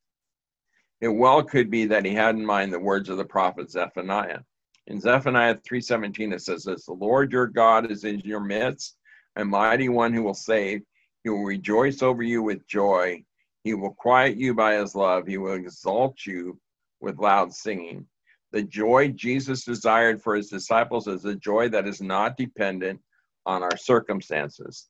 It 1.00 1.08
well 1.08 1.42
could 1.42 1.70
be 1.70 1.86
that 1.86 2.04
he 2.04 2.14
had 2.14 2.36
in 2.36 2.46
mind 2.46 2.72
the 2.72 2.78
words 2.78 3.08
of 3.08 3.18
the 3.18 3.24
prophet 3.24 3.70
Zephaniah. 3.70 4.40
In 4.86 5.00
Zephaniah 5.00 5.56
3:17 5.56 6.32
it 6.32 6.40
says 6.40 6.64
this, 6.64 6.86
"The 6.86 6.92
Lord 6.92 7.32
your 7.32 7.48
God 7.48 7.90
is 7.90 8.04
in 8.04 8.20
your 8.20 8.40
midst, 8.40 8.96
a 9.34 9.44
mighty 9.44 9.88
one 9.88 10.12
who 10.12 10.22
will 10.22 10.34
save. 10.34 10.82
He 11.24 11.30
will 11.30 11.44
rejoice 11.44 12.02
over 12.02 12.22
you 12.22 12.42
with 12.42 12.66
joy. 12.68 13.24
He 13.64 13.74
will 13.74 13.92
quiet 13.94 14.36
you 14.36 14.54
by 14.54 14.76
his 14.76 14.94
love. 14.94 15.26
He 15.26 15.38
will 15.38 15.54
exalt 15.54 16.24
you 16.24 16.60
with 17.00 17.18
loud 17.18 17.52
singing." 17.52 18.06
The 18.52 18.62
joy 18.62 19.08
Jesus 19.08 19.64
desired 19.64 20.22
for 20.22 20.34
his 20.34 20.48
disciples 20.48 21.08
is 21.08 21.24
a 21.24 21.34
joy 21.34 21.68
that 21.70 21.86
is 21.86 22.00
not 22.00 22.36
dependent 22.36 23.00
on 23.44 23.62
our 23.62 23.76
circumstances, 23.76 24.88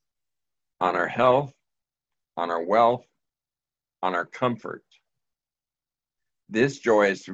on 0.80 0.94
our 0.94 1.08
health, 1.08 1.52
on 2.36 2.50
our 2.50 2.62
wealth, 2.62 3.06
on 4.02 4.14
our 4.14 4.26
comfort. 4.26 4.84
This 6.48 6.78
joy 6.78 7.10
is 7.10 7.28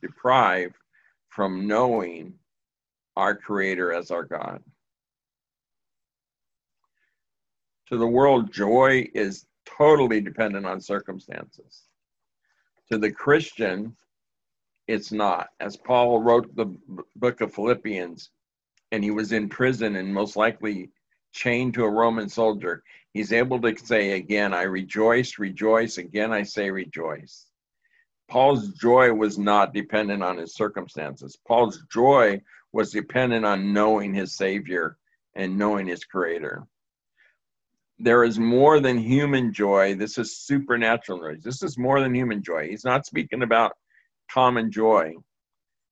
deprived 0.00 0.76
from 1.28 1.66
knowing 1.66 2.34
our 3.16 3.34
Creator 3.34 3.92
as 3.92 4.10
our 4.10 4.24
God. 4.24 4.62
To 7.88 7.96
the 7.96 8.06
world, 8.06 8.52
joy 8.52 9.08
is 9.14 9.46
totally 9.66 10.20
dependent 10.20 10.64
on 10.64 10.80
circumstances. 10.80 11.82
To 12.92 12.98
the 12.98 13.10
Christian, 13.10 13.96
it's 14.90 15.12
not. 15.12 15.50
As 15.60 15.76
Paul 15.76 16.20
wrote 16.20 16.54
the 16.56 16.76
book 17.14 17.40
of 17.40 17.54
Philippians, 17.54 18.30
and 18.90 19.04
he 19.04 19.12
was 19.12 19.30
in 19.30 19.48
prison 19.48 19.94
and 19.94 20.12
most 20.12 20.34
likely 20.34 20.90
chained 21.32 21.74
to 21.74 21.84
a 21.84 21.90
Roman 21.90 22.28
soldier, 22.28 22.82
he's 23.12 23.32
able 23.32 23.60
to 23.60 23.76
say 23.78 24.12
again, 24.12 24.52
I 24.52 24.62
rejoice, 24.62 25.38
rejoice. 25.38 25.98
Again, 25.98 26.32
I 26.32 26.42
say 26.42 26.72
rejoice. 26.72 27.46
Paul's 28.28 28.70
joy 28.70 29.12
was 29.12 29.38
not 29.38 29.74
dependent 29.74 30.24
on 30.24 30.38
his 30.38 30.54
circumstances. 30.54 31.38
Paul's 31.46 31.84
joy 31.92 32.40
was 32.72 32.90
dependent 32.90 33.44
on 33.44 33.72
knowing 33.72 34.12
his 34.12 34.36
Savior 34.36 34.96
and 35.36 35.56
knowing 35.56 35.86
his 35.86 36.04
Creator. 36.04 36.66
There 38.00 38.24
is 38.24 38.40
more 38.40 38.80
than 38.80 38.98
human 38.98 39.52
joy. 39.52 39.94
This 39.94 40.18
is 40.18 40.38
supernatural 40.38 41.20
joy. 41.20 41.36
This 41.40 41.62
is 41.62 41.78
more 41.78 42.00
than 42.00 42.14
human 42.14 42.42
joy. 42.42 42.68
He's 42.68 42.84
not 42.84 43.06
speaking 43.06 43.42
about 43.42 43.72
common 44.32 44.70
joy. 44.70 45.14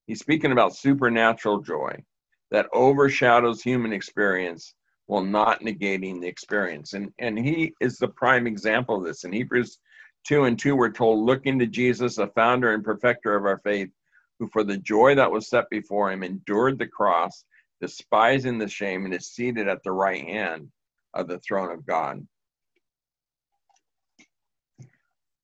He's 0.06 0.20
speaking 0.20 0.52
about 0.52 0.76
supernatural 0.76 1.60
joy 1.60 2.02
that 2.50 2.68
overshadows 2.72 3.62
human 3.62 3.92
experience 3.92 4.74
while 5.06 5.24
not 5.24 5.60
negating 5.60 6.20
the 6.20 6.28
experience. 6.28 6.92
And, 6.92 7.12
and 7.18 7.38
he 7.38 7.72
is 7.80 7.98
the 7.98 8.08
prime 8.08 8.46
example 8.46 8.96
of 8.96 9.04
this. 9.04 9.24
In 9.24 9.32
Hebrews 9.32 9.78
2 10.26 10.44
and 10.44 10.58
2, 10.58 10.76
we're 10.76 10.90
told, 10.90 11.24
looking 11.24 11.58
to 11.58 11.66
Jesus, 11.66 12.16
the 12.16 12.28
founder 12.28 12.72
and 12.74 12.84
perfecter 12.84 13.34
of 13.34 13.44
our 13.44 13.58
faith, 13.58 13.90
who 14.38 14.48
for 14.48 14.64
the 14.64 14.78
joy 14.78 15.14
that 15.14 15.30
was 15.30 15.48
set 15.48 15.68
before 15.70 16.12
him 16.12 16.22
endured 16.22 16.78
the 16.78 16.86
cross, 16.86 17.44
despising 17.80 18.58
the 18.58 18.68
shame, 18.68 19.04
and 19.04 19.14
is 19.14 19.32
seated 19.32 19.68
at 19.68 19.82
the 19.82 19.92
right 19.92 20.24
hand 20.24 20.70
of 21.14 21.26
the 21.26 21.38
throne 21.40 21.72
of 21.72 21.86
God 21.86 22.26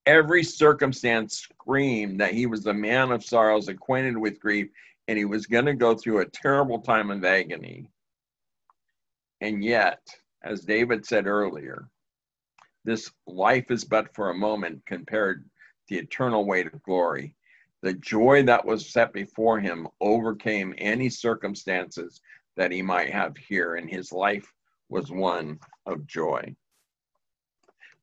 every 0.07 0.45
circumstance 0.45 1.39
screamed 1.39 2.21
that 2.21 2.35
he 2.35 2.47
was 2.47 2.67
a 2.67 2.75
man 2.75 3.11
of 3.11 3.25
sorrows, 3.25 3.69
acquainted 3.69 4.17
with 4.17 4.41
grief, 4.41 4.69
and 5.09 5.19
he 5.19 5.25
was 5.25 5.47
going 5.47 5.67
to 5.67 5.75
go 5.75 5.95
through 5.95 6.21
a 6.21 6.27
terrible 6.27 6.81
time 6.81 7.11
of 7.11 7.25
agony. 7.25 7.91
And 9.41 9.63
yet, 9.63 10.01
as 10.43 10.65
David 10.65 11.05
said 11.07 11.27
earlier, 11.27 11.89
this 12.85 13.11
life 13.27 13.71
is 13.71 13.85
but 13.85 14.15
for 14.15 14.31
a 14.31 14.35
moment 14.35 14.83
compared 14.87 15.45
to 15.45 15.51
the 15.89 15.99
eternal 15.99 16.47
weight 16.47 16.67
of 16.67 16.83
glory. 16.83 17.35
The 17.83 17.95
joy 17.95 18.43
that 18.45 18.65
was 18.65 18.91
set 18.91 19.13
before 19.13 19.61
him 19.61 19.87
overcame 20.01 20.75
any 20.79 21.11
circumstances 21.11 22.21
that 22.57 22.73
he 22.73 22.81
might 22.81 23.11
have 23.11 23.37
here, 23.37 23.75
and 23.75 23.91
his 23.91 24.13
life 24.13 24.51
was 24.89 25.11
one 25.11 25.59
of 25.87 26.07
joy. 26.07 26.55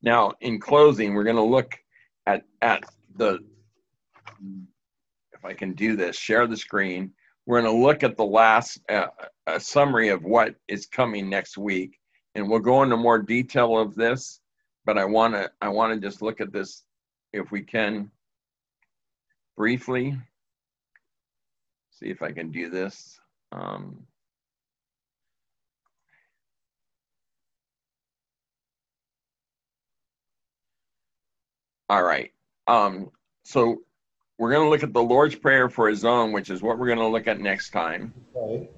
Now, 0.03 0.33
in 0.41 0.59
closing, 0.59 1.13
we're 1.13 1.23
going 1.23 1.35
to 1.35 1.41
look 1.41 1.80
at 2.25 2.43
at 2.61 2.83
the 3.15 3.39
if 5.33 5.45
I 5.45 5.53
can 5.53 5.73
do 5.73 5.95
this, 5.95 6.15
share 6.15 6.45
the 6.47 6.57
screen. 6.57 7.11
We're 7.45 7.61
going 7.61 7.73
to 7.73 7.81
look 7.81 8.03
at 8.03 8.15
the 8.15 8.25
last 8.25 8.79
uh, 8.89 9.07
a 9.47 9.59
summary 9.59 10.09
of 10.09 10.23
what 10.23 10.55
is 10.67 10.85
coming 10.85 11.29
next 11.29 11.57
week, 11.57 11.99
and 12.35 12.47
we'll 12.47 12.59
go 12.59 12.83
into 12.83 12.97
more 12.97 13.17
detail 13.19 13.77
of 13.77 13.95
this. 13.95 14.39
But 14.85 14.97
I 14.97 15.05
want 15.05 15.33
to 15.33 15.51
I 15.61 15.69
want 15.69 15.93
to 15.93 16.07
just 16.07 16.21
look 16.21 16.41
at 16.41 16.53
this 16.53 16.83
if 17.33 17.51
we 17.51 17.61
can 17.61 18.11
briefly. 19.57 20.17
See 21.91 22.07
if 22.07 22.21
I 22.21 22.31
can 22.31 22.51
do 22.51 22.69
this. 22.69 23.19
Um, 23.51 24.05
All 31.91 32.03
right. 32.03 32.31
Um, 32.67 33.11
so 33.43 33.81
we're 34.39 34.49
going 34.49 34.65
to 34.65 34.69
look 34.69 34.81
at 34.81 34.93
the 34.93 35.03
Lord's 35.03 35.35
Prayer 35.35 35.67
for 35.69 35.89
His 35.89 36.05
own, 36.05 36.31
which 36.31 36.49
is 36.49 36.61
what 36.61 36.79
we're 36.79 36.85
going 36.87 36.99
to 36.99 37.05
look 37.07 37.27
at 37.27 37.41
next 37.41 37.71
time. 37.71 38.13
Okay. 38.33 38.69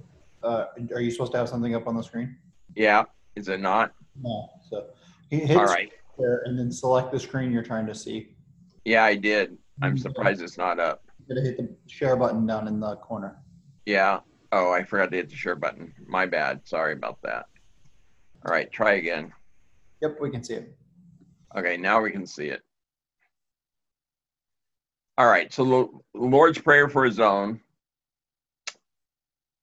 Uh, 0.41 0.65
are 0.95 0.99
you 0.99 1.11
supposed 1.11 1.31
to 1.33 1.37
have 1.37 1.47
something 1.47 1.75
up 1.75 1.85
on 1.87 1.95
the 1.95 2.01
screen? 2.01 2.35
Yeah. 2.75 3.03
Is 3.35 3.49
it 3.49 3.59
not? 3.59 3.93
No. 4.19 4.49
So 4.67 4.87
hit 5.29 5.55
All 5.55 5.65
right. 5.65 5.91
there 6.17 6.41
and 6.45 6.57
then 6.57 6.71
select 6.71 7.11
the 7.11 7.19
screen 7.19 7.51
you're 7.51 7.61
trying 7.61 7.85
to 7.85 7.93
see. 7.93 8.29
Yeah, 8.83 9.03
I 9.03 9.13
did. 9.15 9.59
I'm 9.83 9.95
Mhm. 9.95 10.01
surprised 10.01 10.41
it's 10.41 10.57
not 10.57 10.79
up. 10.79 11.03
You 11.19 11.35
gotta 11.35 11.45
hit 11.47 11.57
the 11.57 11.69
share 11.87 12.15
button 12.15 12.47
down 12.47 12.67
in 12.67 12.79
the 12.79 12.95
corner. 12.95 13.37
Yeah. 13.85 14.21
Oh, 14.51 14.71
I 14.71 14.83
forgot 14.83 15.11
to 15.11 15.17
hit 15.17 15.29
the 15.29 15.35
share 15.35 15.55
button. 15.55 15.93
My 16.07 16.25
bad. 16.25 16.67
Sorry 16.67 16.93
about 16.93 17.21
that. 17.21 17.45
All 18.43 18.51
right. 18.51 18.71
Try 18.71 18.93
again. 18.93 19.31
Yep, 20.01 20.17
we 20.19 20.31
can 20.31 20.43
see 20.43 20.55
it. 20.55 20.75
Okay. 21.55 21.77
Now 21.77 22.01
we 22.01 22.09
can 22.09 22.25
see 22.25 22.47
it. 22.47 22.63
All 25.17 25.27
right. 25.27 25.53
So 25.53 25.63
the 26.13 26.19
Lord's 26.19 26.59
Prayer 26.59 26.89
for 26.89 27.05
His 27.05 27.19
own. 27.19 27.61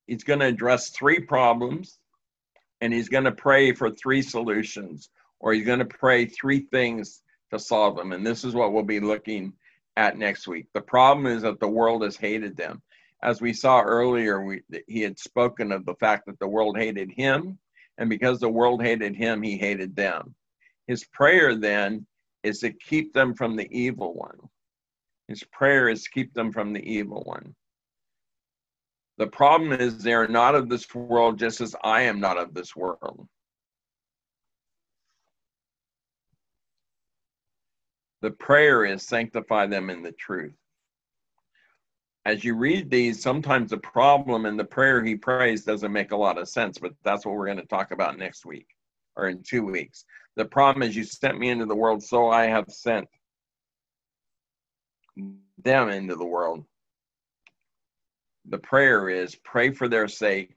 He's 0.07 0.25
going 0.25 0.41
to 0.41 0.47
address 0.47 0.91
three 0.91 1.21
problems 1.21 1.99
and 2.81 2.93
he's 2.93 3.09
going 3.09 3.25
to 3.25 3.33
pray 3.33 3.73
for 3.73 3.91
three 3.91 4.23
solutions 4.23 5.11
or 5.39 5.53
he's 5.53 5.67
going 5.67 5.79
to 5.79 5.85
pray 5.85 6.27
three 6.27 6.67
things 6.73 7.23
to 7.53 7.59
solve 7.59 7.97
them. 7.97 8.13
And 8.13 8.27
this 8.27 8.45
is 8.45 8.55
what 8.55 8.73
we'll 8.73 8.83
be 8.83 9.01
looking 9.01 9.53
at 9.97 10.19
next 10.19 10.47
week. 10.47 10.67
The 10.75 10.81
problem 10.81 11.27
is 11.27 11.43
that 11.43 11.61
the 11.61 11.69
world 11.69 12.03
has 12.03 12.17
hated 12.17 12.57
them. 12.57 12.83
As 13.23 13.41
we 13.41 13.53
saw 13.53 13.83
earlier, 13.83 14.43
we, 14.43 14.63
he 14.87 15.03
had 15.03 15.19
spoken 15.19 15.73
of 15.73 15.85
the 15.85 15.95
fact 15.95 16.27
that 16.27 16.39
the 16.39 16.49
world 16.49 16.79
hated 16.79 17.11
him, 17.11 17.59
and 17.99 18.09
because 18.09 18.41
the 18.41 18.49
world 18.49 18.83
hated 18.83 19.15
him, 19.15 19.43
he 19.43 19.59
hated 19.59 19.95
them. 19.95 20.35
His 20.87 21.05
prayer 21.05 21.55
then 21.55 22.07
is 22.43 22.61
to 22.61 22.73
keep 22.73 23.13
them 23.13 23.35
from 23.35 23.57
the 23.57 23.69
evil 23.71 24.15
one. 24.15 24.39
His 25.31 25.45
prayer 25.45 25.89
is 25.89 26.09
keep 26.09 26.35
them 26.35 26.51
from 26.51 26.73
the 26.73 26.83
evil 26.83 27.23
one. 27.23 27.55
The 29.17 29.29
problem 29.29 29.71
is 29.71 30.03
they 30.03 30.13
are 30.13 30.27
not 30.27 30.57
of 30.57 30.69
this 30.69 30.93
world, 30.93 31.39
just 31.39 31.61
as 31.61 31.77
I 31.85 32.03
am 32.03 32.19
not 32.19 32.37
of 32.37 32.53
this 32.53 32.75
world. 32.75 33.29
The 38.23 38.33
prayer 38.33 38.85
is 38.85 39.05
sanctify 39.05 39.69
them 39.69 39.89
in 39.89 40.03
the 40.03 40.11
truth. 40.11 40.57
As 42.25 42.45
you 42.45 42.57
read 42.57 42.91
these, 42.91 43.23
sometimes 43.23 43.71
the 43.71 43.79
problem 43.79 44.47
in 44.47 44.57
the 44.57 44.65
prayer 44.65 45.01
he 45.01 45.15
prays 45.15 45.65
doesn't 45.65 45.93
make 45.93 46.11
a 46.11 46.17
lot 46.17 46.39
of 46.39 46.49
sense, 46.49 46.77
but 46.77 46.95
that's 47.05 47.25
what 47.25 47.37
we're 47.37 47.47
going 47.47 47.59
to 47.59 47.67
talk 47.67 47.93
about 47.93 48.19
next 48.19 48.45
week 48.45 48.67
or 49.15 49.29
in 49.29 49.45
two 49.45 49.65
weeks. 49.65 50.05
The 50.35 50.45
problem 50.45 50.83
is 50.83 50.97
you 50.97 51.05
sent 51.05 51.39
me 51.39 51.51
into 51.51 51.67
the 51.67 51.77
world, 51.77 52.03
so 52.03 52.31
I 52.31 52.47
have 52.47 52.69
sent 52.69 53.07
them 55.17 55.89
into 55.89 56.17
the 56.17 56.27
world. 56.27 56.65
The 58.49 58.59
prayer 58.59 59.09
is 59.09 59.35
pray 59.37 59.71
for 59.73 59.89
their 59.89 60.09
sake. 60.09 60.57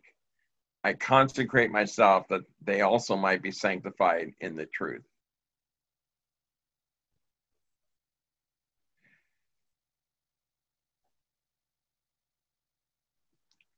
I 0.84 0.94
consecrate 0.94 1.72
myself 1.72 2.28
that 2.30 2.42
they 2.64 2.82
also 2.82 3.16
might 3.16 3.42
be 3.42 3.52
sanctified 3.52 4.34
in 4.42 4.56
the 4.56 4.66
truth. 4.66 5.04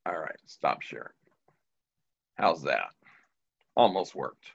All 0.05 0.17
right, 0.17 0.39
stop 0.45 0.81
sharing. 0.81 1.09
How's 2.35 2.63
that? 2.63 2.89
Almost 3.75 4.13
worked. 4.13 4.45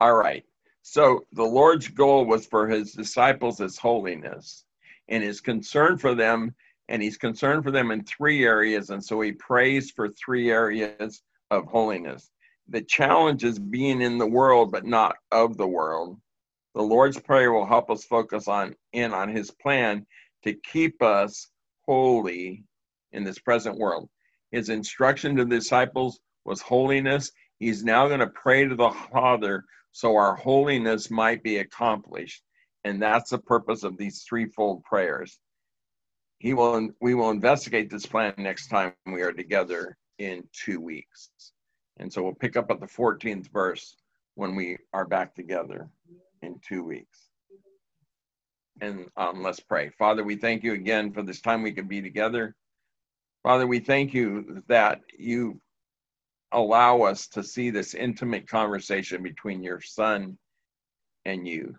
All 0.00 0.14
right. 0.14 0.44
So 0.82 1.24
the 1.32 1.44
Lord's 1.44 1.88
goal 1.88 2.24
was 2.24 2.46
for 2.46 2.68
his 2.68 2.92
disciples 2.92 3.60
holiness 3.78 4.64
and 5.12 5.22
his 5.22 5.42
concern 5.42 5.98
for 5.98 6.14
them, 6.14 6.54
and 6.88 7.02
he's 7.02 7.18
concerned 7.18 7.62
for 7.62 7.70
them 7.70 7.90
in 7.90 8.02
three 8.02 8.44
areas. 8.44 8.88
And 8.90 9.04
so 9.04 9.20
he 9.20 9.32
prays 9.32 9.90
for 9.90 10.08
three 10.08 10.50
areas 10.50 11.22
of 11.50 11.66
holiness. 11.66 12.30
The 12.68 12.80
challenge 12.80 13.44
is 13.44 13.58
being 13.58 14.00
in 14.00 14.16
the 14.16 14.26
world, 14.26 14.72
but 14.72 14.86
not 14.86 15.16
of 15.30 15.58
the 15.58 15.66
world. 15.66 16.18
The 16.74 16.82
Lord's 16.82 17.20
Prayer 17.20 17.52
will 17.52 17.66
help 17.66 17.90
us 17.90 18.04
focus 18.04 18.48
on 18.48 18.74
in 18.94 19.12
on 19.12 19.28
his 19.28 19.50
plan 19.50 20.06
to 20.44 20.54
keep 20.54 21.02
us 21.02 21.48
holy 21.86 22.64
in 23.12 23.22
this 23.22 23.38
present 23.38 23.76
world. 23.76 24.08
His 24.50 24.70
instruction 24.70 25.36
to 25.36 25.44
the 25.44 25.56
disciples 25.56 26.20
was 26.46 26.62
holiness. 26.62 27.30
He's 27.58 27.84
now 27.84 28.08
going 28.08 28.20
to 28.20 28.28
pray 28.28 28.66
to 28.66 28.74
the 28.74 28.90
Father 29.12 29.64
so 29.90 30.16
our 30.16 30.34
holiness 30.34 31.10
might 31.10 31.42
be 31.42 31.58
accomplished. 31.58 32.42
And 32.84 33.00
that's 33.00 33.30
the 33.30 33.38
purpose 33.38 33.84
of 33.84 33.96
these 33.96 34.22
threefold 34.22 34.82
prayers. 34.84 35.38
He 36.38 36.54
will 36.54 36.88
we 37.00 37.14
will 37.14 37.30
investigate 37.30 37.90
this 37.90 38.06
plan 38.06 38.34
next 38.36 38.68
time 38.68 38.94
we 39.06 39.22
are 39.22 39.32
together 39.32 39.96
in 40.18 40.42
two 40.52 40.80
weeks. 40.80 41.30
And 41.98 42.12
so 42.12 42.22
we'll 42.22 42.34
pick 42.34 42.56
up 42.56 42.70
at 42.70 42.80
the 42.80 42.86
14th 42.86 43.52
verse 43.52 43.96
when 44.34 44.56
we 44.56 44.78
are 44.92 45.04
back 45.04 45.34
together 45.34 45.88
in 46.42 46.58
two 46.66 46.82
weeks. 46.82 47.28
And 48.80 49.06
um, 49.16 49.42
let's 49.42 49.60
pray. 49.60 49.90
Father, 49.90 50.24
we 50.24 50.36
thank 50.36 50.64
you 50.64 50.72
again 50.72 51.12
for 51.12 51.22
this 51.22 51.40
time 51.40 51.62
we 51.62 51.72
could 51.72 51.88
be 51.88 52.02
together. 52.02 52.56
Father, 53.42 53.66
we 53.66 53.80
thank 53.80 54.14
you 54.14 54.62
that 54.68 55.00
you 55.16 55.60
allow 56.52 57.02
us 57.02 57.28
to 57.28 57.42
see 57.42 57.70
this 57.70 57.94
intimate 57.94 58.48
conversation 58.48 59.22
between 59.22 59.62
your 59.62 59.80
son 59.80 60.38
and 61.24 61.46
you. 61.46 61.76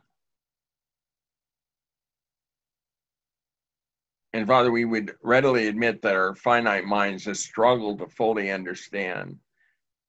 And 4.34 4.48
Father, 4.48 4.72
we 4.72 4.86
would 4.86 5.16
readily 5.22 5.68
admit 5.68 6.02
that 6.02 6.16
our 6.16 6.34
finite 6.34 6.86
minds 6.86 7.26
just 7.26 7.44
struggle 7.44 7.96
to 7.98 8.08
fully 8.08 8.50
understand 8.50 9.38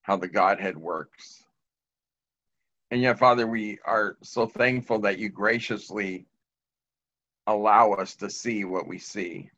how 0.03 0.17
the 0.17 0.29
Godhead 0.29 0.77
works. 0.77 1.45
And 2.91 3.03
yet, 3.03 3.19
Father, 3.19 3.47
we 3.47 3.79
are 3.85 4.17
so 4.23 4.47
thankful 4.47 5.01
that 5.01 5.19
you 5.19 5.29
graciously 5.29 6.27
allow 7.47 7.93
us 7.93 8.15
to 8.17 8.31
see 8.31 8.65
what 8.65 8.87
we 8.87 8.99
see. 8.99 9.51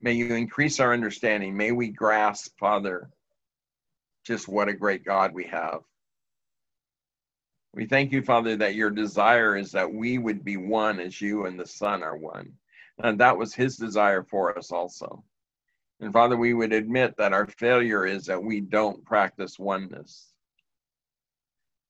May 0.00 0.12
you 0.12 0.34
increase 0.34 0.78
our 0.78 0.92
understanding. 0.92 1.56
May 1.56 1.72
we 1.72 1.88
grasp, 1.88 2.56
Father, 2.58 3.10
just 4.24 4.46
what 4.46 4.68
a 4.68 4.72
great 4.72 5.04
God 5.04 5.34
we 5.34 5.44
have. 5.44 5.80
We 7.74 7.86
thank 7.86 8.12
you, 8.12 8.22
Father, 8.22 8.56
that 8.56 8.74
your 8.74 8.90
desire 8.90 9.56
is 9.56 9.72
that 9.72 9.92
we 9.92 10.18
would 10.18 10.44
be 10.44 10.56
one 10.56 11.00
as 11.00 11.20
you 11.20 11.46
and 11.46 11.58
the 11.58 11.66
Son 11.66 12.02
are 12.02 12.16
one. 12.16 12.52
And 13.02 13.18
that 13.20 13.36
was 13.36 13.54
his 13.54 13.76
desire 13.76 14.22
for 14.22 14.56
us 14.56 14.70
also. 14.70 15.24
And 16.00 16.12
Father, 16.12 16.36
we 16.36 16.54
would 16.54 16.72
admit 16.72 17.16
that 17.18 17.32
our 17.32 17.46
failure 17.46 18.06
is 18.06 18.26
that 18.26 18.42
we 18.42 18.60
don't 18.60 19.04
practice 19.04 19.58
oneness. 19.58 20.32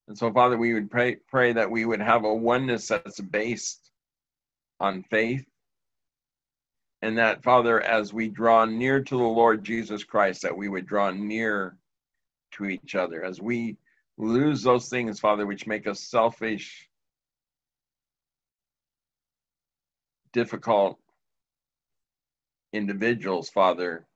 And 0.08 0.18
so, 0.18 0.32
Father, 0.32 0.58
we 0.58 0.74
would 0.74 0.90
pray, 0.90 1.16
pray 1.28 1.52
that 1.52 1.70
we 1.70 1.84
would 1.84 2.00
have 2.00 2.24
a 2.24 2.34
oneness 2.34 2.88
that's 2.88 3.20
based 3.20 3.90
on 4.80 5.04
faith 5.04 5.46
and 7.02 7.16
that, 7.18 7.42
Father, 7.42 7.80
as 7.80 8.12
we 8.12 8.28
draw 8.28 8.64
near 8.64 9.02
to 9.02 9.16
the 9.16 9.22
Lord 9.22 9.64
Jesus 9.64 10.04
Christ, 10.04 10.42
that 10.42 10.56
we 10.56 10.68
would 10.68 10.86
draw 10.86 11.10
near 11.10 11.76
to 12.52 12.66
each 12.66 12.94
other. 12.94 13.24
As 13.24 13.40
we 13.40 13.78
lose 14.18 14.62
those 14.62 14.88
things, 14.88 15.18
Father, 15.18 15.46
which 15.46 15.66
make 15.66 15.86
us 15.86 16.00
selfish, 16.00 16.89
difficult 20.32 20.98
individuals, 22.72 23.50
Father, 23.50 24.06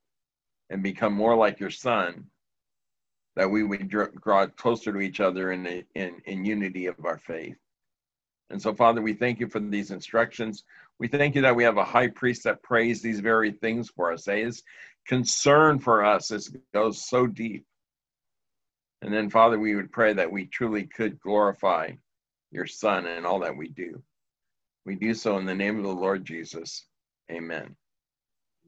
and 0.71 0.83
become 0.83 1.13
more 1.13 1.37
like 1.37 1.61
your 1.61 1.71
Son, 1.71 2.27
that 3.37 3.51
we 3.51 3.63
would 3.63 3.89
draw 3.89 4.47
closer 4.47 4.93
to 4.93 5.01
each 5.01 5.21
other 5.21 5.53
in, 5.53 5.85
in, 5.95 6.23
in 6.25 6.45
unity 6.45 6.87
of 6.87 7.05
our 7.05 7.19
faith. 7.19 7.57
And 8.51 8.61
so, 8.61 8.75
Father, 8.75 9.03
we 9.03 9.15
thank 9.15 9.41
you 9.41 9.49
for 9.49 9.59
these 9.59 9.91
instructions. 9.91 10.65
We 11.01 11.09
thank 11.09 11.35
you 11.35 11.43
that 11.43 11.57
we 11.57 11.65
have 11.65 11.79
a 11.79 11.85
high 11.85 12.09
priest 12.09 12.45
that 12.45 12.63
prays 12.63 13.03
these 13.03 13.21
very 13.21 13.51
things 13.51 13.91
for 13.91 14.13
us. 14.13 14.27
His 14.27 14.63
concern 15.07 15.81
for 15.81 16.05
us 16.05 16.31
is, 16.31 16.55
goes 16.73 17.05
so 17.05 17.27
deep. 17.27 17.65
And 19.03 19.13
then, 19.13 19.29
Father, 19.29 19.59
we 19.59 19.75
would 19.75 19.93
pray 19.93 20.13
that 20.13 20.31
we 20.31 20.47
truly 20.47 20.85
could 20.85 21.21
glorify 21.21 21.91
your 22.53 22.67
Son 22.67 23.07
in 23.07 23.27
all 23.27 23.41
that 23.41 23.57
we 23.57 23.69
do. 23.69 24.03
We 24.87 24.97
do 24.97 25.15
so 25.15 25.39
in 25.39 25.47
the 25.47 25.55
name 25.55 25.79
of 25.79 25.85
the 25.85 25.91
Lord 25.91 26.25
Jesus. 26.27 26.87
Amen. 27.31 27.77